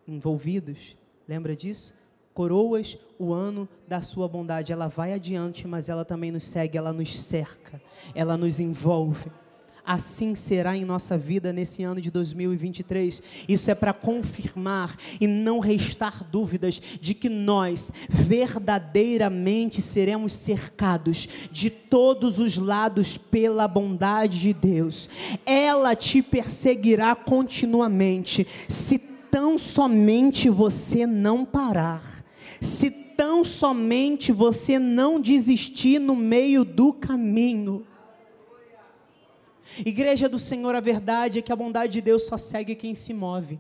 envolvidos. 0.08 0.95
Lembra 1.28 1.56
disso? 1.56 1.93
Coroas 2.40 2.98
o 3.20 3.34
ano 3.34 3.68
da 3.86 4.02
sua 4.02 4.26
bondade. 4.26 4.72
Ela 4.72 4.88
vai 4.88 5.12
adiante, 5.12 5.68
mas 5.68 5.90
ela 5.90 6.06
também 6.06 6.32
nos 6.32 6.46
segue, 6.46 6.78
ela 6.78 6.94
nos 6.94 7.14
cerca, 7.20 7.82
ela 8.16 8.38
nos 8.38 8.62
envolve. 8.62 9.30
Assim 9.86 10.34
será 10.36 10.78
em 10.78 10.86
nossa 10.86 11.18
vida 11.18 11.52
nesse 11.52 11.84
ano 11.84 12.00
de 12.00 12.10
2023. 12.10 13.22
Isso 13.46 13.70
é 13.70 13.76
para 13.76 13.92
confirmar 13.92 14.96
e 15.20 15.28
não 15.28 15.60
restar 15.60 16.24
dúvidas 16.24 16.82
de 17.02 17.14
que 17.14 17.28
nós 17.28 17.92
verdadeiramente 18.08 19.82
seremos 19.82 20.32
cercados 20.32 21.28
de 21.52 21.70
todos 21.70 22.40
os 22.40 22.56
lados 22.56 23.18
pela 23.18 23.68
bondade 23.68 24.40
de 24.40 24.54
Deus. 24.54 25.10
Ela 25.46 25.94
te 25.94 26.22
perseguirá 26.22 27.16
continuamente, 27.16 28.48
se 28.70 28.98
tão 29.30 29.58
somente 29.58 30.50
você 30.50 31.06
não 31.06 31.44
parar 31.44 32.18
se 32.62 32.89
tão 33.20 33.43
somente 33.43 34.32
você 34.32 34.80
não 34.80 35.20
desistir 35.20 35.99
no 35.99 36.16
meio 36.16 36.64
do 36.64 36.93
caminho. 36.93 37.86
Igreja 39.86 40.30
do 40.30 40.39
Senhor, 40.39 40.74
a 40.74 40.80
verdade 40.80 41.39
é 41.39 41.41
que 41.41 41.51
a 41.51 41.55
bondade 41.55 41.93
de 41.93 42.01
Deus 42.01 42.26
só 42.26 42.38
segue 42.38 42.76
quem 42.76 42.95
se 42.95 43.14
move. 43.14 43.60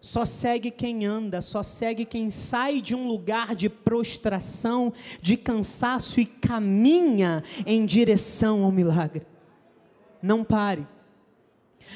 Só 0.00 0.24
segue 0.24 0.70
quem 0.70 1.04
anda, 1.04 1.40
só 1.40 1.62
segue 1.62 2.04
quem 2.04 2.30
sai 2.30 2.80
de 2.80 2.94
um 2.94 3.06
lugar 3.06 3.54
de 3.54 3.68
prostração, 3.68 4.92
de 5.20 5.36
cansaço 5.36 6.20
e 6.20 6.24
caminha 6.24 7.44
em 7.66 7.84
direção 7.84 8.64
ao 8.64 8.72
milagre. 8.72 9.26
Não 10.22 10.42
pare. 10.42 10.86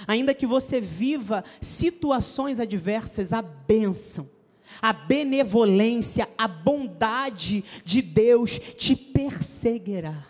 Ainda 0.06 0.34
que 0.34 0.46
você 0.46 0.80
viva 0.80 1.42
situações 1.60 2.60
adversas, 2.60 3.32
a 3.32 3.42
bênção 3.42 4.33
a 4.80 4.92
benevolência, 4.92 6.28
a 6.36 6.48
bondade 6.48 7.64
de 7.84 8.02
Deus 8.02 8.58
te 8.58 8.94
perseguirá. 8.96 10.26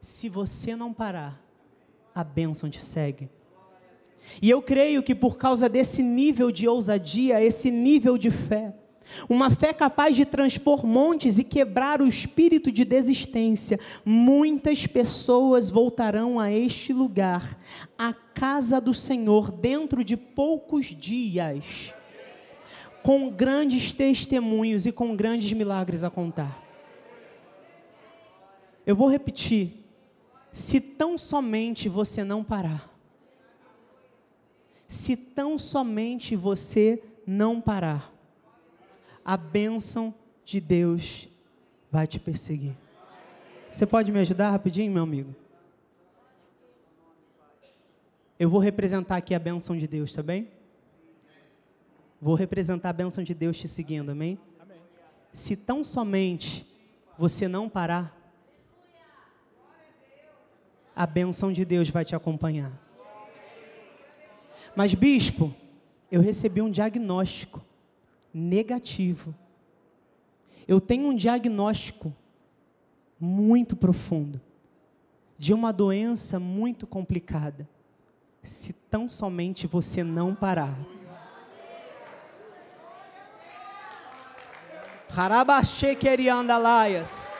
Se 0.00 0.28
você 0.28 0.74
não 0.74 0.92
parar, 0.92 1.40
a 2.14 2.24
bênção 2.24 2.68
te 2.68 2.82
segue. 2.82 3.28
E 4.40 4.48
eu 4.48 4.62
creio 4.62 5.02
que 5.02 5.14
por 5.14 5.36
causa 5.36 5.68
desse 5.68 6.02
nível 6.02 6.50
de 6.50 6.68
ousadia, 6.68 7.42
esse 7.42 7.70
nível 7.70 8.16
de 8.16 8.30
fé, 8.30 8.74
uma 9.28 9.50
fé 9.50 9.72
capaz 9.72 10.16
de 10.16 10.24
transpor 10.24 10.86
montes 10.86 11.38
e 11.38 11.44
quebrar 11.44 12.00
o 12.00 12.06
espírito 12.06 12.70
de 12.70 12.84
desistência, 12.84 13.78
muitas 14.04 14.86
pessoas 14.86 15.70
voltarão 15.70 16.38
a 16.40 16.50
este 16.50 16.92
lugar, 16.92 17.58
a 17.98 18.12
casa 18.12 18.80
do 18.80 18.94
Senhor, 18.94 19.50
dentro 19.52 20.02
de 20.04 20.16
poucos 20.16 20.86
dias 20.86 21.92
com 23.02 23.30
grandes 23.30 23.92
testemunhos 23.92 24.86
e 24.86 24.92
com 24.92 25.16
grandes 25.16 25.52
milagres 25.52 26.04
a 26.04 26.10
contar. 26.10 26.62
Eu 28.86 28.94
vou 28.94 29.08
repetir. 29.08 29.84
Se 30.52 30.80
tão 30.80 31.16
somente 31.16 31.88
você 31.88 32.22
não 32.22 32.44
parar, 32.44 32.90
se 34.86 35.16
tão 35.16 35.56
somente 35.56 36.36
você 36.36 37.02
não 37.26 37.60
parar, 37.60 38.12
a 39.24 39.36
bênção 39.36 40.14
de 40.44 40.60
Deus 40.60 41.28
vai 41.90 42.06
te 42.06 42.20
perseguir. 42.20 42.76
Você 43.70 43.86
pode 43.86 44.12
me 44.12 44.18
ajudar 44.18 44.50
rapidinho, 44.50 44.92
meu 44.92 45.02
amigo? 45.02 45.34
Eu 48.38 48.50
vou 48.50 48.60
representar 48.60 49.16
aqui 49.16 49.34
a 49.34 49.38
bênção 49.38 49.74
de 49.76 49.86
Deus, 49.86 50.12
tá 50.12 50.22
bem? 50.22 50.50
Vou 52.24 52.36
representar 52.36 52.90
a 52.90 52.92
bênção 52.92 53.24
de 53.24 53.34
Deus 53.34 53.58
te 53.58 53.66
seguindo, 53.66 54.10
amém? 54.10 54.38
amém? 54.60 54.78
Se 55.32 55.56
tão 55.56 55.82
somente 55.82 56.64
você 57.18 57.48
não 57.48 57.68
parar, 57.68 58.16
a 60.94 61.04
bênção 61.04 61.52
de 61.52 61.64
Deus 61.64 61.90
vai 61.90 62.04
te 62.04 62.14
acompanhar. 62.14 62.70
Mas, 64.76 64.94
bispo, 64.94 65.52
eu 66.12 66.20
recebi 66.20 66.62
um 66.62 66.70
diagnóstico 66.70 67.60
negativo. 68.32 69.34
Eu 70.68 70.80
tenho 70.80 71.08
um 71.08 71.16
diagnóstico 71.16 72.14
muito 73.18 73.74
profundo 73.74 74.40
de 75.36 75.52
uma 75.52 75.72
doença 75.72 76.38
muito 76.38 76.86
complicada. 76.86 77.68
Se 78.44 78.72
tão 78.72 79.08
somente 79.08 79.66
você 79.66 80.04
não 80.04 80.36
parar. 80.36 80.78
Harabashekeriandalaias. 85.16 87.30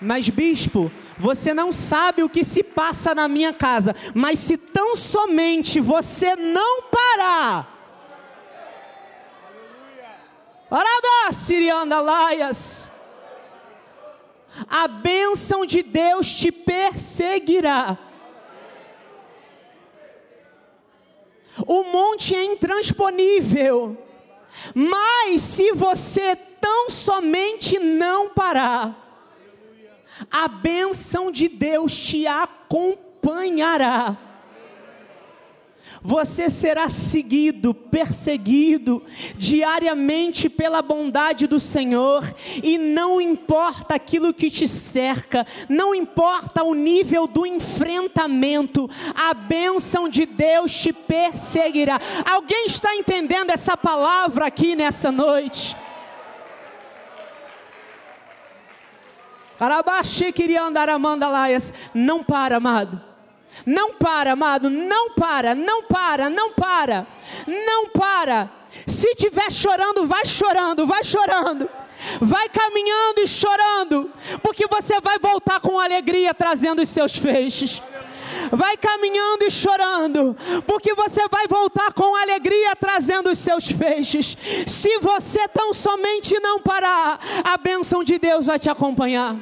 Mas, 0.00 0.30
bispo, 0.30 0.90
você 1.18 1.52
não 1.52 1.72
sabe 1.72 2.22
o 2.22 2.28
que 2.28 2.42
se 2.42 2.62
passa 2.62 3.14
na 3.14 3.28
minha 3.28 3.52
casa, 3.52 3.94
mas 4.14 4.38
se 4.38 4.56
tão 4.56 4.96
somente 4.96 5.78
você 5.78 6.34
não 6.36 6.82
parar, 6.82 7.80
Arabashiriandalaias, 10.70 12.92
a 14.68 14.86
bênção 14.86 15.66
de 15.66 15.82
Deus 15.82 16.32
te 16.32 16.52
perseguirá. 16.52 17.98
O 21.66 21.84
monte 21.84 22.34
é 22.34 22.44
intransponível. 22.44 23.96
Mas 24.74 25.42
se 25.42 25.72
você 25.72 26.36
tão 26.60 26.90
somente 26.90 27.78
não 27.78 28.28
parar, 28.28 28.96
a 30.30 30.48
bênção 30.48 31.30
de 31.30 31.48
Deus 31.48 31.96
te 31.96 32.26
acompanhará. 32.26 34.16
Você 36.02 36.48
será 36.48 36.88
seguido, 36.88 37.74
perseguido 37.74 39.02
diariamente 39.36 40.48
pela 40.48 40.80
bondade 40.80 41.46
do 41.46 41.60
Senhor, 41.60 42.24
e 42.62 42.78
não 42.78 43.20
importa 43.20 43.94
aquilo 43.94 44.32
que 44.32 44.50
te 44.50 44.66
cerca, 44.66 45.46
não 45.68 45.94
importa 45.94 46.62
o 46.64 46.74
nível 46.74 47.26
do 47.26 47.44
enfrentamento, 47.44 48.88
a 49.14 49.34
bênção 49.34 50.08
de 50.08 50.24
Deus 50.24 50.72
te 50.72 50.92
perseguirá. 50.92 51.98
Alguém 52.24 52.66
está 52.66 52.94
entendendo 52.94 53.50
essa 53.50 53.76
palavra 53.76 54.46
aqui 54.46 54.74
nessa 54.74 55.12
noite? 55.12 55.76
Não 61.92 62.24
para, 62.24 62.56
amado 62.56 63.09
não 63.66 63.94
para, 63.94 64.32
amado, 64.32 64.70
não 64.70 65.10
para, 65.10 65.54
não 65.54 65.82
para, 65.82 66.30
não 66.30 66.52
para, 66.52 67.06
não 67.46 67.88
para. 67.88 68.50
Se 68.86 69.08
estiver 69.08 69.50
chorando, 69.50 70.06
vai 70.06 70.24
chorando, 70.24 70.86
vai 70.86 71.02
chorando. 71.04 71.68
Vai 72.18 72.48
caminhando 72.48 73.20
e 73.20 73.26
chorando, 73.26 74.10
porque 74.42 74.66
você 74.66 74.98
vai 75.02 75.18
voltar 75.18 75.60
com 75.60 75.78
alegria 75.78 76.32
trazendo 76.32 76.80
os 76.80 76.88
seus 76.88 77.16
feixes. 77.16 77.82
Vai 78.50 78.76
caminhando 78.76 79.44
e 79.44 79.50
chorando, 79.50 80.34
porque 80.66 80.94
você 80.94 81.28
vai 81.28 81.46
voltar 81.46 81.92
com 81.92 82.16
alegria 82.16 82.74
trazendo 82.74 83.30
os 83.30 83.38
seus 83.38 83.70
feixes. 83.70 84.36
Se 84.66 84.98
você 85.00 85.46
tão 85.48 85.74
somente 85.74 86.38
não 86.40 86.60
parar, 86.60 87.20
a 87.44 87.58
bênção 87.58 88.02
de 88.02 88.18
Deus 88.18 88.46
vai 88.46 88.58
te 88.58 88.70
acompanhar. 88.70 89.36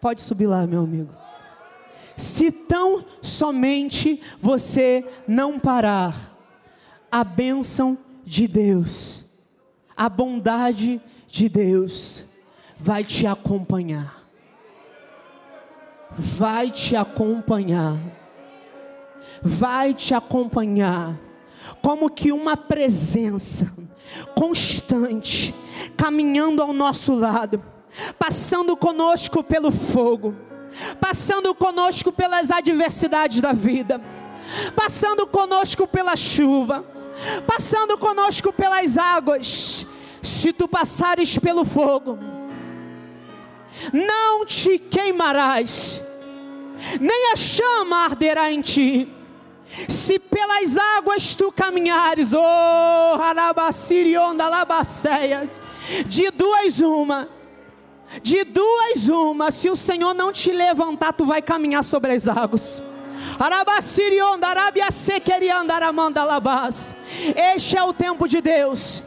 Pode 0.00 0.22
subir 0.22 0.46
lá, 0.46 0.64
meu 0.64 0.82
amigo 0.82 1.25
se 2.16 2.50
tão 2.50 3.04
somente 3.20 4.20
você 4.40 5.04
não 5.28 5.58
parar, 5.58 6.34
a 7.10 7.22
bênção 7.22 7.98
de 8.24 8.48
Deus, 8.48 9.24
a 9.96 10.08
bondade 10.08 11.00
de 11.28 11.48
Deus 11.48 12.24
vai 12.76 13.04
te 13.04 13.26
acompanhar. 13.26 14.24
Vai 16.18 16.70
te 16.70 16.96
acompanhar. 16.96 17.96
Vai 19.42 19.92
te 19.92 20.14
acompanhar. 20.14 21.18
Como 21.82 22.10
que 22.10 22.32
uma 22.32 22.56
presença 22.56 23.72
constante, 24.34 25.54
caminhando 25.96 26.62
ao 26.62 26.72
nosso 26.72 27.14
lado, 27.14 27.62
passando 28.18 28.76
conosco 28.76 29.42
pelo 29.42 29.70
fogo 29.70 30.34
passando 31.00 31.54
conosco 31.54 32.12
pelas 32.12 32.50
adversidades 32.50 33.40
da 33.40 33.52
vida, 33.52 34.00
passando 34.74 35.26
conosco 35.26 35.86
pela 35.86 36.16
chuva, 36.16 36.84
passando 37.46 37.96
conosco 37.98 38.52
pelas 38.52 38.98
águas. 38.98 39.86
Se 40.22 40.52
tu 40.52 40.66
passares 40.66 41.38
pelo 41.38 41.64
fogo, 41.64 42.18
não 43.92 44.44
te 44.44 44.78
queimarás, 44.78 46.00
nem 47.00 47.32
a 47.32 47.36
chama 47.36 48.04
arderá 48.04 48.52
em 48.52 48.60
ti. 48.60 49.12
Se 49.88 50.18
pelas 50.18 50.76
águas 50.76 51.34
tu 51.34 51.50
caminhares, 51.50 52.32
oh, 52.32 53.18
de 56.06 56.30
duas 56.30 56.80
uma, 56.80 57.28
de 58.22 58.44
duas 58.44 59.08
uma, 59.08 59.50
se 59.50 59.68
o 59.68 59.76
Senhor 59.76 60.14
não 60.14 60.32
te 60.32 60.52
levantar, 60.52 61.12
tu 61.12 61.26
vai 61.26 61.42
caminhar 61.42 61.82
sobre 61.82 62.12
as 62.12 62.26
águas. 62.28 62.82
Este 67.54 67.76
é 67.76 67.82
o 67.82 67.92
tempo 67.92 68.28
de 68.28 68.40
Deus. 68.40 69.02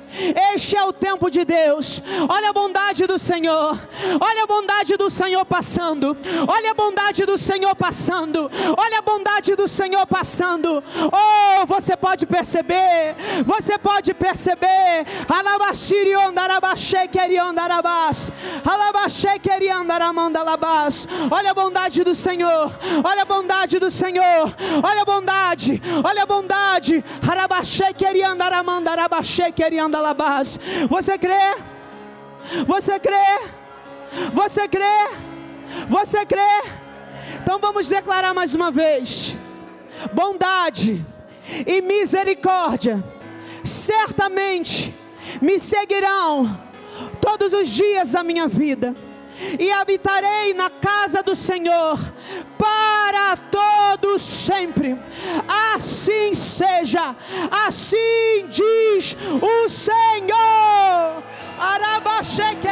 Este 0.54 0.76
é 0.76 0.84
o 0.84 0.94
tempo 0.94 1.30
de 1.30 1.46
Deus. 1.46 2.02
Olha 2.28 2.50
a 2.50 2.54
bondade 2.54 3.06
do 3.06 3.18
Senhor. 3.18 3.80
Olha 4.20 4.44
a 4.44 4.48
bondade 4.48 4.98
do 4.98 5.10
Senhor 5.10 5.46
passando. 5.46 6.18
Olha 6.48 6.72
a 6.72 6.74
bondade 6.74 7.26
do 7.26 7.38
Senhor 7.38 7.76
passando. 7.76 8.52
Olha 8.78 9.00
a 9.00 9.02
bondade 9.02 9.56
do 9.56 9.68
Senhor 9.68 10.06
passando. 10.06 10.84
Oh, 11.12 11.66
você 11.66 11.96
pode 11.96 12.26
perceber. 12.26 13.16
Você 13.46 13.78
pode 13.78 14.14
perceber. 14.14 15.06
Olha 21.32 21.52
a 21.52 21.54
bondade 21.54 22.04
do 22.04 22.16
Senhor. 22.16 22.72
Olha 23.04 23.22
a 23.22 23.26
bondade 23.26 23.80
do 23.80 23.90
Senhor. 23.92 24.56
Olha 24.84 25.02
a 25.02 25.06
bondade. 25.06 25.82
Olha 26.04 26.24
a 26.24 26.26
bondade. 26.26 27.04
Arabaxê 27.28 27.94
querianda 27.94 28.46
aramanda 28.46 28.92
você 30.90 31.18
crê? 31.18 31.56
Você 32.66 33.00
crê? 33.00 33.40
Você 34.34 34.68
crê? 34.68 35.10
Você 35.88 36.26
crê? 36.26 36.64
Então 37.42 37.60
vamos 37.60 37.88
declarar 37.88 38.34
mais 38.34 38.56
uma 38.56 38.72
vez: 38.72 39.36
bondade 40.14 41.06
e 41.66 41.82
misericórdia 41.82 43.04
certamente 43.64 44.94
me 45.42 45.60
seguirão 45.60 46.60
todos 47.22 47.54
os 47.54 47.70
dias 47.70 48.12
da 48.12 48.24
minha 48.24 48.48
vida 48.48 48.96
e 49.60 49.72
habitarei 49.72 50.54
na 50.54 50.70
casa 50.70 51.24
do 51.24 51.36
Senhor 51.36 52.00
para 52.58 53.38
todos 53.50 54.22
sempre. 54.22 54.98
Assim 55.74 56.34
seja, 56.34 57.16
assim 57.66 58.48
diz 58.50 59.16
o 59.42 59.70
Senhor. 59.70 61.24
Arabacheque. 61.60 62.68